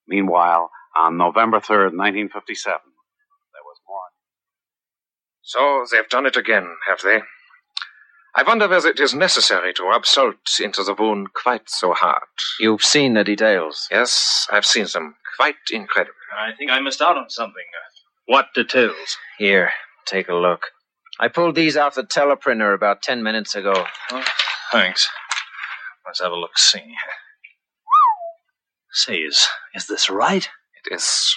Meanwhile, 0.07 0.71
on 0.97 1.17
November 1.17 1.59
3rd, 1.59 1.93
1957, 1.97 2.79
there 3.53 3.63
was 3.65 3.81
more. 3.87 4.01
So 5.43 5.85
they've 5.91 6.09
done 6.09 6.27
it 6.27 6.37
again, 6.37 6.77
have 6.89 7.01
they? 7.03 7.21
I 8.35 8.43
wonder 8.43 8.69
whether 8.69 8.89
it 8.91 9.01
is 9.01 9.15
necessary 9.15 9.73
to 9.75 9.83
rub 9.85 10.05
salt 10.05 10.37
into 10.61 10.83
the 10.83 10.95
wound 10.95 11.33
quite 11.33 11.71
so 11.71 11.95
hard. 11.95 12.23
You've 12.61 12.83
seen 12.85 13.15
the 13.15 13.25
details. 13.25 13.89
Yes, 13.91 14.47
I've 14.51 14.67
seen 14.67 14.87
them. 14.93 15.17
Quite 15.39 15.55
incredible. 15.71 16.13
I 16.39 16.53
think 16.57 16.71
I 16.71 16.81
missed 16.81 17.01
out 17.01 17.17
on 17.17 17.31
something. 17.31 17.65
What 18.27 18.49
details? 18.55 19.17
Here, 19.39 19.71
take 20.07 20.29
a 20.29 20.35
look. 20.35 20.67
I 21.19 21.29
pulled 21.29 21.55
these 21.55 21.77
off 21.79 21.95
the 21.95 22.03
teleprinter 22.03 22.75
about 22.75 23.01
ten 23.01 23.23
minutes 23.23 23.55
ago. 23.55 23.87
Oh, 24.11 24.25
thanks. 24.71 25.09
Let's 26.07 26.21
have 26.21 26.33
a 26.33 26.37
look 26.37 26.57
see. 26.57 26.95
Say, 28.93 29.17
is, 29.17 29.47
is 29.75 29.87
this 29.87 30.09
right? 30.09 30.49
It 30.85 30.95
is. 30.95 31.37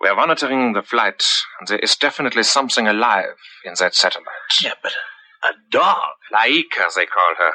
We 0.00 0.08
are 0.08 0.16
monitoring 0.16 0.72
the 0.72 0.82
flight, 0.82 1.24
and 1.58 1.68
there 1.68 1.78
is 1.78 1.96
definitely 1.96 2.42
something 2.42 2.86
alive 2.86 3.36
in 3.64 3.74
that 3.78 3.94
satellite. 3.94 4.26
Yeah, 4.62 4.74
but 4.82 4.92
a 5.42 5.52
dog? 5.70 5.98
Laika, 6.32 6.92
they 6.94 7.06
call 7.06 7.34
her. 7.38 7.52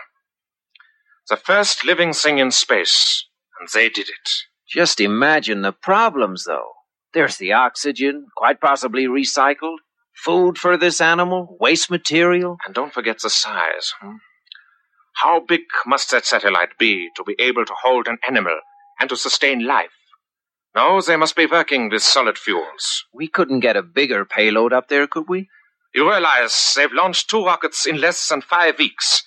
The 1.30 1.38
first 1.38 1.86
living 1.86 2.14
thing 2.14 2.40
in 2.40 2.52
space, 2.52 3.26
and 3.60 3.70
they 3.74 3.90
did 3.90 4.10
it. 4.10 4.30
Just 4.68 5.00
imagine 5.00 5.62
the 5.62 5.74
problems, 5.74 6.46
though. 6.46 6.72
There's 7.14 7.38
the 7.38 7.54
oxygen, 7.54 8.28
quite 8.36 8.60
possibly 8.60 9.06
recycled, 9.06 9.78
food 10.16 10.58
for 10.58 10.78
this 10.78 11.00
animal, 11.00 11.58
waste 11.60 11.90
material. 11.90 12.58
And 12.66 12.74
don't 12.74 12.94
forget 12.94 13.20
the 13.20 13.30
size. 13.30 13.94
Hmm? 14.02 14.16
How 15.24 15.40
big 15.40 15.62
must 15.88 16.12
that 16.12 16.28
satellite 16.28 16.78
be 16.78 17.10
to 17.16 17.24
be 17.24 17.36
able 17.40 17.66
to 17.66 17.74
hold 17.82 18.08
an 18.08 18.20
animal 18.28 18.60
and 19.00 19.10
to 19.10 19.16
sustain 19.18 19.66
life? 19.66 19.90
No, 20.76 21.02
they 21.02 21.16
must 21.16 21.36
be 21.36 21.48
working 21.48 21.90
with 21.90 22.04
solid 22.04 22.38
fuels. 22.38 23.04
We 23.12 23.28
couldn't 23.28 23.62
get 23.62 23.76
a 23.76 23.82
bigger 23.82 24.26
payload 24.26 24.74
up 24.74 24.90
there, 24.90 25.08
could 25.08 25.28
we? 25.28 25.50
You 25.96 26.08
realize 26.08 26.74
they've 26.76 26.94
launched 26.94 27.32
two 27.32 27.44
rockets 27.44 27.88
in 27.88 28.00
less 28.00 28.28
than 28.28 28.42
five 28.42 28.78
weeks. 28.78 29.24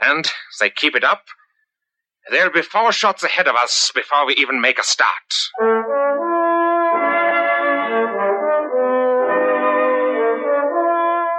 And 0.00 0.28
they 0.58 0.70
keep 0.70 0.96
it 0.96 1.04
up. 1.04 1.22
There'll 2.28 2.52
be 2.52 2.62
four 2.62 2.90
shots 2.90 3.22
ahead 3.22 3.46
of 3.46 3.54
us 3.54 3.92
before 3.94 4.26
we 4.26 4.34
even 4.34 4.60
make 4.60 4.80
a 4.80 4.82
start. 4.82 5.08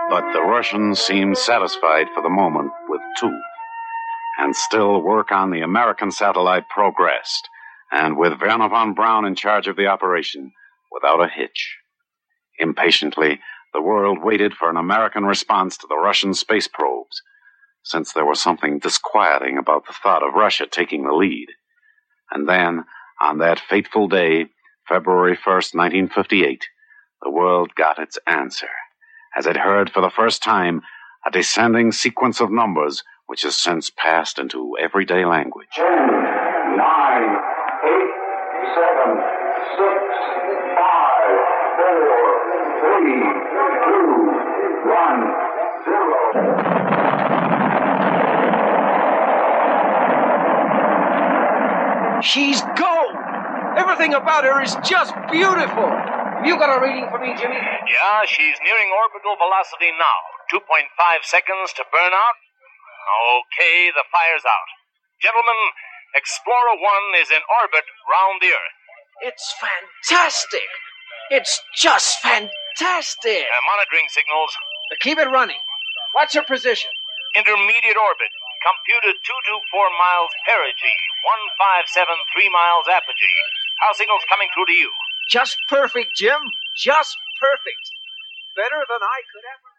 But 0.10 0.32
the 0.32 0.42
Russians 0.42 1.02
seemed 1.02 1.38
satisfied 1.38 2.08
for 2.14 2.24
the 2.24 2.30
moment 2.30 2.72
with 2.88 3.02
two. 3.20 3.38
And 4.38 4.56
still 4.56 5.02
work 5.02 5.32
on 5.32 5.52
the 5.52 5.62
American 5.62 6.12
satellite 6.12 6.68
progressed, 6.70 7.48
and 7.92 8.18
with 8.18 8.42
Werner 8.42 8.70
von 8.70 8.94
Braun 8.94 9.26
in 9.26 9.36
charge 9.36 9.68
of 9.68 9.76
the 9.76 9.88
operation, 9.88 10.52
without 10.92 11.22
a 11.24 11.28
hitch. 11.28 11.78
Impatiently, 12.60 13.40
the 13.74 13.82
world 13.82 14.20
waited 14.24 14.54
for 14.54 14.70
an 14.70 14.78
American 14.78 15.26
response 15.26 15.78
to 15.78 15.88
the 15.88 15.98
Russian 15.98 16.34
space 16.34 16.68
probes, 16.68 17.22
since 17.84 18.14
there 18.14 18.26
was 18.26 18.42
something 18.42 18.80
disquieting 18.80 19.58
about 19.58 19.86
the 19.86 19.94
thought 19.94 20.24
of 20.24 20.36
Russia 20.36 20.66
taking 20.66 21.04
the 21.04 21.14
lead. 21.14 21.48
And 22.32 22.48
then, 22.48 22.86
on 23.22 23.40
that 23.40 23.60
fateful 23.60 24.08
day, 24.08 24.48
February 24.88 25.36
1st, 25.36 25.76
1958, 25.76 26.66
the 27.22 27.32
world 27.32 27.76
got 27.76 28.00
its 28.00 28.18
answer, 28.28 28.70
as 29.36 29.46
it 29.46 29.58
heard 29.58 29.90
for 29.90 30.02
the 30.02 30.10
first 30.10 30.44
time 30.44 30.82
a 31.26 31.32
descending 31.32 31.92
sequence 31.92 32.40
of 32.42 32.52
numbers 32.52 33.04
which 33.34 33.42
has 33.42 33.56
since 33.56 33.90
passed 33.90 34.38
into 34.38 34.78
everyday 34.80 35.26
language. 35.26 35.66
Ten, 35.74 36.06
nine, 36.78 37.34
eight, 37.82 38.14
seven, 38.78 39.10
six, 39.74 39.98
five, 40.78 41.34
four, 41.74 42.14
three, 42.78 43.26
two, 43.90 44.14
one, 44.86 45.34
zero. 45.82 46.14
She's 52.22 52.62
gold! 52.78 53.18
Everything 53.82 54.14
about 54.14 54.44
her 54.44 54.62
is 54.62 54.78
just 54.86 55.16
beautiful! 55.32 55.90
Have 55.90 56.46
You 56.46 56.60
got 56.60 56.70
a 56.70 56.80
reading 56.80 57.10
for 57.10 57.18
me, 57.18 57.34
Jimmy? 57.34 57.56
Yeah, 57.58 58.26
she's 58.28 58.62
nearing 58.64 58.94
orbital 58.94 59.34
velocity 59.42 59.90
now. 59.98 60.22
2.5 60.54 61.26
seconds 61.26 61.74
to 61.74 61.84
burn 61.92 62.14
out. 62.14 62.38
Okay, 63.04 63.92
the 63.92 64.08
fire's 64.12 64.46
out. 64.48 64.70
Gentlemen, 65.20 65.60
Explorer 66.16 66.78
1 66.78 67.22
is 67.22 67.32
in 67.34 67.42
orbit 67.62 67.86
round 68.06 68.38
the 68.40 68.54
Earth. 68.54 68.78
It's 69.26 69.50
fantastic! 69.58 70.70
It's 71.32 71.58
just 71.74 72.22
fantastic! 72.22 73.44
Uh, 73.50 73.64
monitoring 73.66 74.06
signals. 74.14 74.54
Keep 75.02 75.18
it 75.20 75.30
running. 75.34 75.60
What's 76.14 76.38
her 76.38 76.46
position? 76.46 76.92
Intermediate 77.34 77.98
orbit. 77.98 78.30
Computed 78.62 79.20
224 79.26 79.90
miles 80.00 80.32
perigee, 80.46 81.02
1573 82.00 82.48
miles 82.54 82.86
apogee. 82.88 83.40
How 83.82 83.92
signals 83.92 84.24
coming 84.30 84.48
through 84.54 84.70
to 84.70 84.78
you? 84.78 84.94
Just 85.28 85.58
perfect, 85.68 86.16
Jim. 86.16 86.40
Just 86.78 87.18
perfect. 87.42 87.84
Better 88.56 88.86
than 88.86 89.02
I 89.02 89.20
could 89.34 89.44
ever. 89.50 89.73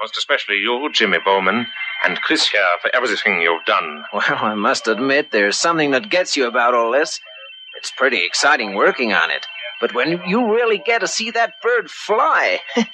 Most 0.00 0.16
especially 0.18 0.56
you, 0.56 0.90
Jimmy 0.92 1.18
Bowman, 1.24 1.66
and 2.04 2.20
Chris 2.22 2.48
here 2.48 2.66
for 2.80 2.92
everything 2.92 3.40
you've 3.40 3.64
done. 3.64 4.04
Well, 4.12 4.22
I 4.28 4.54
must 4.54 4.88
admit, 4.88 5.30
there's 5.30 5.56
something 5.56 5.92
that 5.92 6.10
gets 6.10 6.36
you 6.36 6.46
about 6.48 6.74
all 6.74 6.90
this. 6.90 7.20
It's 7.78 7.92
pretty 7.96 8.24
exciting 8.26 8.74
working 8.74 9.12
on 9.12 9.30
it. 9.30 9.46
But 9.80 9.94
when 9.94 10.20
you 10.26 10.52
really 10.52 10.78
get 10.78 11.00
to 11.00 11.08
see 11.08 11.30
that 11.30 11.54
bird 11.62 11.88
fly, 11.88 12.58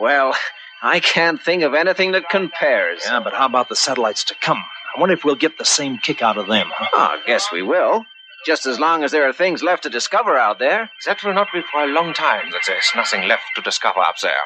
well, 0.00 0.34
I 0.82 1.00
can't 1.00 1.40
think 1.42 1.62
of 1.62 1.72
anything 1.72 2.12
that 2.12 2.28
compares. 2.28 3.00
Yeah, 3.04 3.20
but 3.20 3.32
how 3.32 3.46
about 3.46 3.70
the 3.70 3.76
satellites 3.76 4.24
to 4.24 4.34
come? 4.40 4.62
I 4.94 5.00
wonder 5.00 5.14
if 5.14 5.24
we'll 5.24 5.36
get 5.36 5.58
the 5.58 5.64
same 5.64 5.98
kick 5.98 6.22
out 6.22 6.36
of 6.36 6.48
them, 6.48 6.68
huh? 6.70 6.88
Oh, 6.92 7.18
I 7.18 7.26
guess 7.26 7.50
we 7.50 7.62
will. 7.62 8.04
Just 8.46 8.66
as 8.66 8.78
long 8.78 9.04
as 9.04 9.10
there 9.10 9.28
are 9.28 9.32
things 9.32 9.62
left 9.62 9.82
to 9.84 9.90
discover 9.90 10.36
out 10.36 10.58
there. 10.58 10.90
That 11.06 11.24
will 11.24 11.34
not 11.34 11.48
be 11.52 11.62
for 11.72 11.82
a 11.82 11.86
long 11.86 12.12
time 12.14 12.50
that 12.52 12.62
there's 12.66 12.90
nothing 12.94 13.26
left 13.26 13.44
to 13.56 13.62
discover 13.62 14.00
up 14.00 14.16
there. 14.22 14.40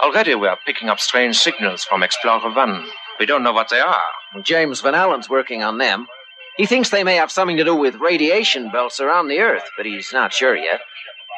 Already 0.00 0.34
we 0.34 0.48
are 0.48 0.58
picking 0.66 0.88
up 0.88 0.98
strange 0.98 1.36
signals 1.36 1.84
from 1.84 2.02
Explorer 2.02 2.52
1. 2.52 2.86
We 3.20 3.26
don't 3.26 3.44
know 3.44 3.52
what 3.52 3.68
they 3.68 3.78
are. 3.80 4.02
James 4.42 4.80
Van 4.80 4.94
Allen's 4.94 5.30
working 5.30 5.62
on 5.62 5.78
them. 5.78 6.08
He 6.56 6.66
thinks 6.66 6.90
they 6.90 7.04
may 7.04 7.14
have 7.14 7.30
something 7.30 7.56
to 7.56 7.64
do 7.64 7.74
with 7.74 7.94
radiation 7.96 8.70
belts 8.70 9.00
around 9.00 9.28
the 9.28 9.38
Earth, 9.38 9.64
but 9.76 9.86
he's 9.86 10.12
not 10.12 10.32
sure 10.32 10.56
yet. 10.56 10.80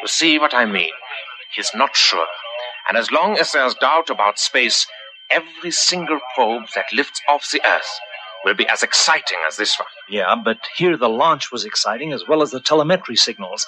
You 0.00 0.08
see 0.08 0.38
what 0.38 0.54
I 0.54 0.64
mean? 0.64 0.92
He's 1.54 1.70
not 1.74 1.94
sure. 1.94 2.26
And 2.88 2.96
as 2.96 3.10
long 3.10 3.38
as 3.38 3.52
there's 3.52 3.74
doubt 3.74 4.10
about 4.10 4.38
space, 4.38 4.86
every 5.30 5.70
single 5.70 6.20
probe 6.34 6.64
that 6.74 6.92
lifts 6.92 7.20
off 7.28 7.50
the 7.50 7.60
Earth 7.66 8.00
will 8.44 8.54
be 8.54 8.68
as 8.68 8.82
exciting 8.82 9.38
as 9.46 9.56
this 9.56 9.78
one. 9.78 9.88
Yeah, 10.08 10.34
but 10.34 10.58
here 10.76 10.96
the 10.96 11.08
launch 11.08 11.52
was 11.52 11.64
exciting 11.64 12.12
as 12.12 12.26
well 12.26 12.42
as 12.42 12.52
the 12.52 12.60
telemetry 12.60 13.16
signals. 13.16 13.66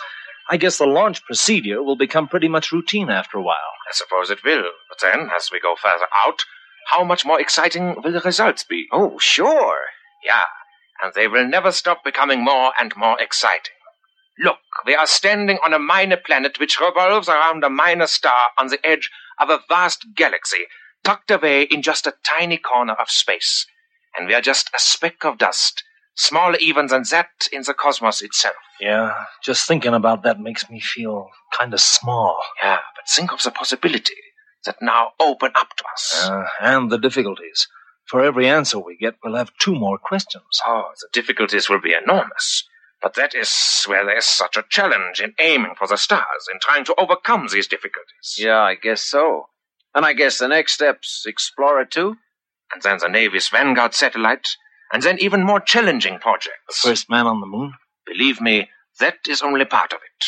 I 0.50 0.56
guess 0.56 0.78
the 0.78 0.86
launch 0.86 1.24
procedure 1.24 1.82
will 1.82 1.96
become 1.96 2.28
pretty 2.28 2.48
much 2.48 2.72
routine 2.72 3.10
after 3.10 3.38
a 3.38 3.42
while. 3.42 3.74
I 3.88 3.92
suppose 3.92 4.30
it 4.30 4.44
will. 4.44 4.64
But 4.88 5.00
then, 5.00 5.30
as 5.34 5.50
we 5.52 5.60
go 5.60 5.74
further 5.80 6.06
out, 6.24 6.44
how 6.90 7.04
much 7.04 7.26
more 7.26 7.40
exciting 7.40 7.96
will 8.02 8.12
the 8.12 8.20
results 8.20 8.64
be? 8.64 8.86
Oh, 8.90 9.18
sure. 9.18 9.80
Yeah, 10.24 10.44
and 11.02 11.12
they 11.14 11.28
will 11.28 11.46
never 11.46 11.70
stop 11.70 12.02
becoming 12.02 12.42
more 12.42 12.72
and 12.80 12.96
more 12.96 13.20
exciting. 13.20 13.74
Look, 14.38 14.58
we 14.86 14.94
are 14.94 15.06
standing 15.06 15.58
on 15.64 15.74
a 15.74 15.78
minor 15.78 16.16
planet 16.16 16.58
which 16.58 16.80
revolves 16.80 17.28
around 17.28 17.64
a 17.64 17.70
minor 17.70 18.06
star 18.06 18.50
on 18.56 18.68
the 18.68 18.84
edge 18.86 19.10
of 19.40 19.50
a 19.50 19.60
vast 19.68 20.14
galaxy, 20.14 20.66
tucked 21.04 21.30
away 21.30 21.62
in 21.62 21.82
just 21.82 22.06
a 22.06 22.14
tiny 22.24 22.56
corner 22.56 22.94
of 22.94 23.10
space. 23.10 23.66
And 24.16 24.26
we 24.26 24.34
are 24.34 24.40
just 24.40 24.70
a 24.74 24.78
speck 24.78 25.24
of 25.24 25.38
dust, 25.38 25.82
smaller 26.18 26.58
even 26.60 26.86
than 26.88 27.04
that 27.10 27.30
in 27.52 27.62
the 27.62 27.74
cosmos 27.74 28.20
itself. 28.20 28.56
Yeah, 28.80 29.14
just 29.42 29.66
thinking 29.66 29.94
about 29.94 30.22
that 30.24 30.40
makes 30.40 30.68
me 30.68 30.80
feel 30.80 31.28
kind 31.56 31.72
of 31.72 31.80
small. 31.80 32.40
Yeah, 32.62 32.78
but 32.94 33.08
think 33.08 33.32
of 33.32 33.42
the 33.42 33.50
possibility 33.50 34.14
that 34.66 34.76
now 34.82 35.12
open 35.20 35.52
up 35.54 35.76
to 35.76 35.84
us. 35.92 36.28
Uh, 36.28 36.44
and 36.60 36.90
the 36.90 36.98
difficulties. 36.98 37.68
For 38.06 38.22
every 38.22 38.48
answer 38.48 38.78
we 38.78 38.96
get, 38.96 39.16
we'll 39.22 39.36
have 39.36 39.52
two 39.60 39.74
more 39.74 39.98
questions. 39.98 40.60
Oh, 40.66 40.90
the 41.00 41.08
difficulties 41.12 41.68
will 41.68 41.80
be 41.80 41.94
enormous. 41.94 42.64
But 43.00 43.14
that 43.14 43.34
is 43.34 43.84
where 43.86 44.04
there 44.04 44.16
is 44.18 44.24
such 44.24 44.56
a 44.56 44.64
challenge 44.68 45.20
in 45.20 45.34
aiming 45.38 45.74
for 45.78 45.86
the 45.86 45.96
stars, 45.96 46.48
in 46.52 46.58
trying 46.60 46.84
to 46.86 46.94
overcome 46.98 47.46
these 47.52 47.68
difficulties. 47.68 48.36
Yeah, 48.36 48.60
I 48.60 48.74
guess 48.74 49.02
so. 49.02 49.48
And 49.94 50.04
I 50.04 50.14
guess 50.14 50.38
the 50.38 50.48
next 50.48 50.72
step's 50.74 51.24
Explorer 51.26 51.84
2? 51.84 52.16
And 52.74 52.82
then 52.82 52.98
the 52.98 53.08
Navy's 53.08 53.48
Vanguard 53.48 53.94
satellite, 53.94 54.48
and 54.92 55.02
then 55.02 55.18
even 55.20 55.44
more 55.44 55.60
challenging 55.60 56.18
projects. 56.18 56.82
The 56.82 56.88
first 56.90 57.10
man 57.10 57.26
on 57.26 57.40
the 57.40 57.46
moon? 57.46 57.74
Believe 58.06 58.40
me, 58.40 58.70
that 59.00 59.16
is 59.28 59.42
only 59.42 59.64
part 59.64 59.92
of 59.92 59.98
it. 60.02 60.26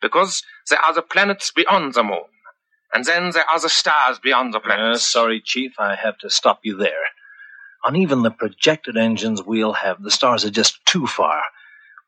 Because 0.00 0.42
there 0.68 0.80
are 0.80 0.92
the 0.94 1.02
planets 1.02 1.50
beyond 1.50 1.94
the 1.94 2.02
moon, 2.04 2.24
and 2.92 3.04
then 3.04 3.30
there 3.30 3.48
are 3.50 3.60
the 3.60 3.68
stars 3.70 4.18
beyond 4.18 4.52
the 4.54 4.60
planets. 4.60 4.96
Uh, 4.96 4.98
sorry, 5.20 5.40
Chief, 5.44 5.72
I 5.78 5.94
have 5.96 6.18
to 6.18 6.30
stop 6.30 6.60
you 6.62 6.76
there. 6.76 7.04
On 7.86 7.96
even 7.96 8.22
the 8.22 8.30
projected 8.30 8.96
engines 8.96 9.42
we'll 9.42 9.74
have, 9.74 10.02
the 10.02 10.10
stars 10.10 10.44
are 10.44 10.50
just 10.50 10.84
too 10.86 11.06
far. 11.06 11.42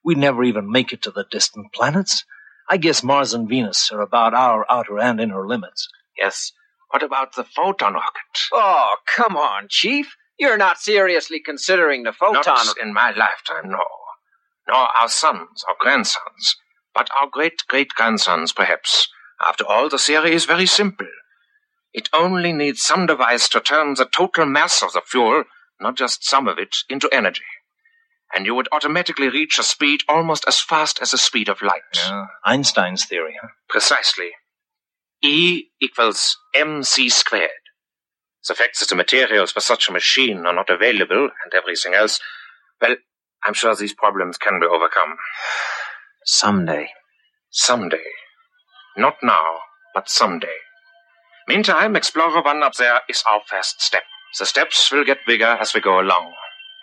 We'd 0.05 0.19
never 0.19 0.45
even 0.45 0.71
make 0.71 0.93
it 0.93 1.03
to 1.03 1.11
the 1.11 1.25
distant 1.31 1.73
planets. 1.73 2.25
I 2.69 2.77
guess 2.79 3.03
Mars 3.03 3.35
and 3.35 3.49
Venus 3.49 3.91
are 3.93 4.01
about 4.01 4.35
our 4.35 4.65
outer 4.71 4.99
and 4.99 5.21
inner 5.21 5.47
limits. 5.47 5.89
Yes, 6.19 6.53
What 6.91 7.03
about 7.03 7.35
the 7.35 7.45
photon 7.45 7.95
rocket? 7.95 8.39
Oh, 8.53 8.97
come 9.17 9.37
on, 9.37 9.67
Chief. 9.69 10.17
You're 10.39 10.59
not 10.59 10.79
seriously 10.79 11.41
considering 11.41 12.03
the 12.03 12.13
photon. 12.13 12.45
Not 12.45 12.79
in 12.79 12.93
my 12.93 13.11
lifetime, 13.11 13.71
no. 13.71 13.85
Nor 14.69 14.89
our 15.01 15.09
sons 15.09 15.65
or 15.69 15.77
grandsons, 15.79 16.57
but 16.95 17.09
our 17.17 17.29
great 17.31 17.63
great 17.69 17.91
grandsons, 17.91 18.53
perhaps. 18.53 19.09
After 19.47 19.65
all, 19.65 19.89
the 19.89 19.99
theory 19.99 20.33
is 20.35 20.45
very 20.45 20.67
simple. 20.67 21.07
It 21.93 22.09
only 22.13 22.53
needs 22.53 22.83
some 22.83 23.07
device 23.07 23.49
to 23.51 23.61
turn 23.61 23.95
the 23.95 24.07
total 24.07 24.45
mass 24.45 24.83
of 24.83 24.93
the 24.93 25.03
fuel, 25.07 25.45
not 25.81 25.97
just 25.97 26.25
some 26.25 26.49
of 26.49 26.59
it, 26.59 26.77
into 26.91 27.09
energy. 27.13 27.45
And 28.35 28.45
you 28.45 28.55
would 28.55 28.69
automatically 28.73 29.29
reach 29.29 29.59
a 29.59 29.63
speed 29.63 30.01
almost 30.09 30.45
as 30.49 30.61
fast 30.61 31.01
as 31.01 31.13
the 31.13 31.19
speed 31.19 31.49
of 31.49 31.63
light. 31.63 31.81
Yeah, 31.95 32.27
Einstein's 32.45 33.05
theory, 33.07 33.37
huh? 33.41 33.49
Precisely. 33.69 34.31
E 35.23 35.67
equals 35.81 36.37
mc 36.55 37.09
squared. 37.09 37.51
The 38.49 38.55
fact 38.55 38.79
that 38.79 38.89
the 38.89 38.95
materials 38.95 39.51
for 39.51 39.61
such 39.61 39.89
a 39.89 39.93
machine 39.93 40.47
are 40.47 40.53
not 40.55 40.71
available 40.71 41.31
and 41.45 41.55
everything 41.55 41.95
else, 41.95 42.21
well, 42.81 42.97
I'm 43.45 43.55
sure 43.55 43.75
these 43.75 43.95
problems 43.95 44.39
can 44.39 44.61
be 44.61 44.67
overcome. 44.67 45.17
Someday. 46.25 46.91
Someday. 47.51 48.05
Not 48.97 49.17
now, 49.23 49.59
but 49.95 50.09
someday. 50.09 50.59
Meantime, 51.49 51.97
Explorer 51.97 52.43
1 52.43 52.63
up 52.63 52.75
there 52.75 53.01
is 53.09 53.23
our 53.31 53.41
first 53.49 53.81
step. 53.81 54.03
The 54.39 54.47
steps 54.47 54.91
will 54.93 55.05
get 55.05 55.19
bigger 55.27 55.57
as 55.61 55.75
we 55.75 55.81
go 55.81 56.01
along. 56.01 56.33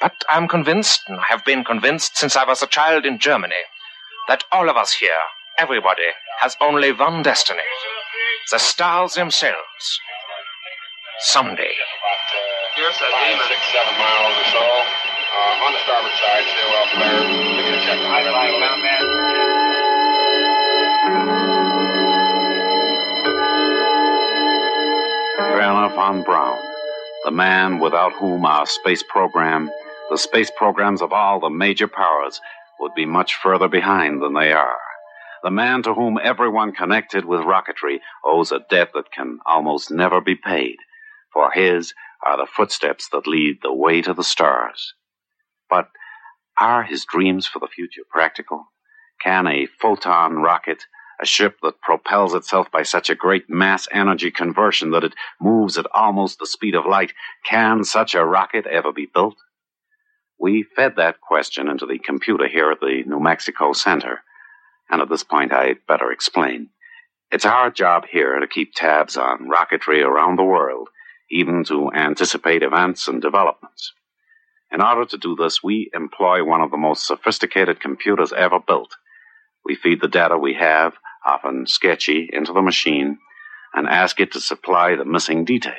But 0.02 0.14
I'm 0.30 0.48
convinced, 0.48 1.02
and 1.08 1.20
I 1.20 1.26
have 1.30 1.46
been 1.46 1.64
convinced 1.64 2.18
since 2.18 2.36
I 2.36 2.46
was 2.46 2.62
a 2.62 2.68
child 2.68 3.06
in 3.06 3.20
Germany, 3.20 3.64
that 4.28 4.44
all 4.52 4.70
of 4.70 4.78
us 4.78 4.94
here, 4.94 5.12
everybody, 5.58 6.12
has 6.40 6.56
only 6.62 6.92
one 6.92 7.24
destiny. 7.24 7.62
The 8.52 8.60
stars 8.60 9.14
themselves. 9.14 10.00
Someday. 11.24 11.72
Here's 12.76 12.96
a 12.98 13.08
demon. 13.08 13.48
Six, 13.48 13.62
seven 13.72 13.96
miles 13.98 14.36
or 14.36 14.48
so. 14.52 14.60
Uh, 14.60 15.66
on 15.66 15.72
the 15.72 15.80
starboard 15.80 16.12
side, 16.20 16.44
stay 16.52 16.68
well 16.68 16.88
clear. 16.92 17.20
Give 17.56 17.64
me 17.64 17.74
a 17.74 17.82
check. 17.86 18.00
I 18.00 18.28
like 18.30 18.60
down 18.60 18.82
there. 18.84 19.04
Werner 25.56 25.96
von 25.96 26.24
Braun, 26.24 26.60
the 27.24 27.32
man 27.32 27.80
without 27.80 28.12
whom 28.14 28.46
our 28.46 28.66
space 28.66 29.04
program, 29.04 29.72
the 30.10 30.18
space 30.18 30.52
programs 30.58 31.02
of 31.02 31.14
all 31.14 31.40
the 31.40 31.50
major 31.50 31.88
powers, 31.88 32.42
would 32.82 32.94
be 32.96 33.06
much 33.06 33.36
further 33.36 33.70
behind 33.70 34.22
than 34.22 34.34
they 34.34 34.52
are. 34.52 34.78
The 35.44 35.52
man 35.52 35.84
to 35.84 35.94
whom 35.94 36.20
everyone 36.22 36.74
connected 36.74 37.24
with 37.26 37.40
rocketry 37.42 38.00
owes 38.26 38.52
a 38.52 38.60
debt 38.70 38.90
that 38.94 39.12
can 39.12 39.40
almost 39.46 39.90
never 39.90 40.20
be 40.22 40.36
paid, 40.36 40.78
for 41.34 41.52
his 41.52 41.94
are 42.26 42.38
the 42.38 42.48
footsteps 42.48 43.10
that 43.10 43.28
lead 43.28 43.60
the 43.62 43.74
way 43.74 44.02
to 44.02 44.14
the 44.14 44.24
stars. 44.24 44.94
But 45.70 45.90
are 46.58 46.84
his 46.84 47.06
dreams 47.06 47.48
for 47.48 47.60
the 47.60 47.68
future 47.68 48.04
practical? 48.10 48.68
Can 49.24 49.48
a 49.48 49.66
photon 49.66 50.38
rocket, 50.38 50.86
a 51.20 51.26
ship 51.26 51.58
that 51.64 51.82
propels 51.82 52.34
itself 52.34 52.70
by 52.72 52.84
such 52.84 53.10
a 53.10 53.16
great 53.16 53.50
mass 53.50 53.88
energy 53.92 54.32
conversion 54.32 54.92
that 54.92 55.04
it 55.04 55.14
moves 55.42 55.78
at 55.78 55.88
almost 55.94 56.40
the 56.40 56.46
speed 56.46 56.76
of 56.76 56.86
light, 56.86 57.14
can 57.46 57.84
such 57.84 58.14
a 58.14 58.26
rocket 58.26 58.66
ever 58.68 58.92
be 58.92 59.08
built? 59.12 59.36
We 60.40 60.64
fed 60.76 60.96
that 60.98 61.22
question 61.22 61.68
into 61.70 61.86
the 61.86 62.00
computer 62.00 62.48
here 62.48 62.72
at 62.72 62.82
the 62.82 63.04
New 63.06 63.20
Mexico 63.20 63.74
Center. 63.74 64.22
And 64.90 65.02
at 65.02 65.10
this 65.10 65.24
point, 65.24 65.54
I'd 65.54 65.86
better 65.88 66.12
explain. 66.12 66.70
It's 67.32 67.46
our 67.46 67.72
job 67.72 68.06
here 68.12 68.40
to 68.40 68.48
keep 68.48 68.74
tabs 68.76 69.18
on 69.18 69.50
rocketry 69.50 70.06
around 70.06 70.38
the 70.38 70.44
world, 70.44 70.90
even 71.34 71.64
to 71.66 71.92
anticipate 71.94 72.64
events 72.64 73.08
and 73.08 73.22
developments. 73.22 73.94
In 74.72 74.82
order 74.82 75.06
to 75.06 75.18
do 75.18 75.36
this, 75.36 75.64
we 75.64 75.90
employ 75.94 76.44
one 76.44 76.62
of 76.62 76.72
the 76.72 76.78
most 76.78 77.06
sophisticated 77.06 77.80
computers 77.80 78.34
ever 78.34 78.60
built. 78.60 78.96
We 79.66 79.76
feed 79.76 80.02
the 80.02 80.08
data 80.08 80.38
we 80.38 80.56
have, 80.56 80.94
often 81.26 81.68
sketchy, 81.68 82.30
into 82.32 82.54
the 82.54 82.62
machine 82.62 83.18
and 83.74 83.88
ask 83.88 84.20
it 84.20 84.32
to 84.34 84.40
supply 84.42 84.96
the 84.96 85.06
missing 85.06 85.46
details. 85.46 85.76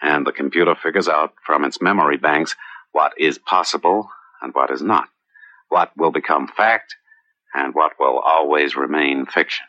And 0.00 0.26
the 0.26 0.32
computer 0.32 0.74
figures 0.74 1.08
out 1.08 1.32
from 1.44 1.64
its 1.64 1.82
memory 1.82 2.16
banks 2.16 2.56
what 2.92 3.12
is 3.18 3.38
possible 3.38 4.08
and 4.40 4.54
what 4.54 4.70
is 4.70 4.82
not, 4.82 5.08
what 5.68 5.92
will 5.96 6.12
become 6.12 6.48
fact 6.48 6.94
and 7.54 7.74
what 7.74 7.92
will 7.98 8.18
always 8.18 8.76
remain 8.76 9.26
fiction. 9.26 9.66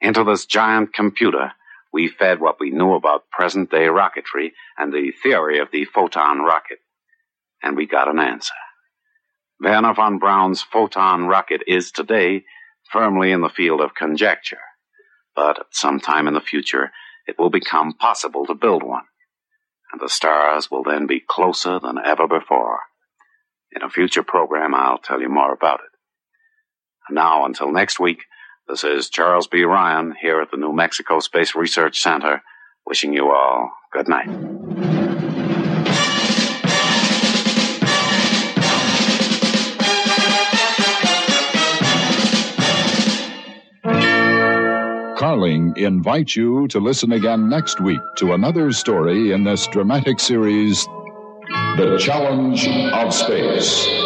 Into 0.00 0.24
this 0.24 0.46
giant 0.46 0.92
computer, 0.92 1.52
we 1.92 2.08
fed 2.08 2.40
what 2.40 2.60
we 2.60 2.70
knew 2.70 2.94
about 2.94 3.30
present 3.30 3.70
day 3.70 3.86
rocketry 3.86 4.52
and 4.78 4.92
the 4.92 5.12
theory 5.22 5.58
of 5.58 5.68
the 5.72 5.84
photon 5.84 6.40
rocket. 6.40 6.78
And 7.62 7.76
we 7.76 7.86
got 7.86 8.08
an 8.08 8.18
answer. 8.18 8.54
Werner 9.60 9.94
von 9.94 10.18
Braun's 10.18 10.62
photon 10.62 11.26
rocket 11.26 11.62
is 11.66 11.90
today 11.90 12.44
firmly 12.90 13.30
in 13.30 13.42
the 13.42 13.48
field 13.48 13.80
of 13.80 13.94
conjecture, 13.94 14.60
but 15.36 15.58
at 15.58 15.66
some 15.72 16.00
time 16.00 16.26
in 16.26 16.34
the 16.34 16.40
future, 16.40 16.90
it 17.26 17.38
will 17.38 17.50
become 17.50 17.92
possible 17.92 18.46
to 18.46 18.54
build 18.54 18.82
one, 18.82 19.04
and 19.92 20.00
the 20.00 20.08
stars 20.08 20.70
will 20.70 20.82
then 20.82 21.06
be 21.06 21.20
closer 21.20 21.78
than 21.78 21.98
ever 22.02 22.26
before. 22.26 22.80
In 23.72 23.82
a 23.82 23.90
future 23.90 24.22
program, 24.22 24.74
I'll 24.74 24.98
tell 24.98 25.20
you 25.20 25.28
more 25.28 25.52
about 25.52 25.80
it. 25.80 27.12
Now, 27.14 27.44
until 27.44 27.70
next 27.70 28.00
week, 28.00 28.24
this 28.70 28.84
is 28.84 29.10
Charles 29.10 29.48
B. 29.48 29.64
Ryan 29.64 30.14
here 30.20 30.40
at 30.40 30.52
the 30.52 30.56
New 30.56 30.72
Mexico 30.72 31.18
Space 31.18 31.56
Research 31.56 32.00
Center, 32.00 32.40
wishing 32.86 33.12
you 33.12 33.32
all 33.32 33.68
good 33.92 34.08
night. 34.08 34.28
Carling 45.18 45.76
invites 45.76 46.36
you 46.36 46.68
to 46.68 46.78
listen 46.78 47.10
again 47.12 47.48
next 47.48 47.80
week 47.80 48.00
to 48.18 48.34
another 48.34 48.70
story 48.70 49.32
in 49.32 49.42
this 49.42 49.66
dramatic 49.66 50.20
series, 50.20 50.84
The 51.76 51.98
Challenge 52.00 52.68
of 52.68 53.12
Space. 53.12 53.99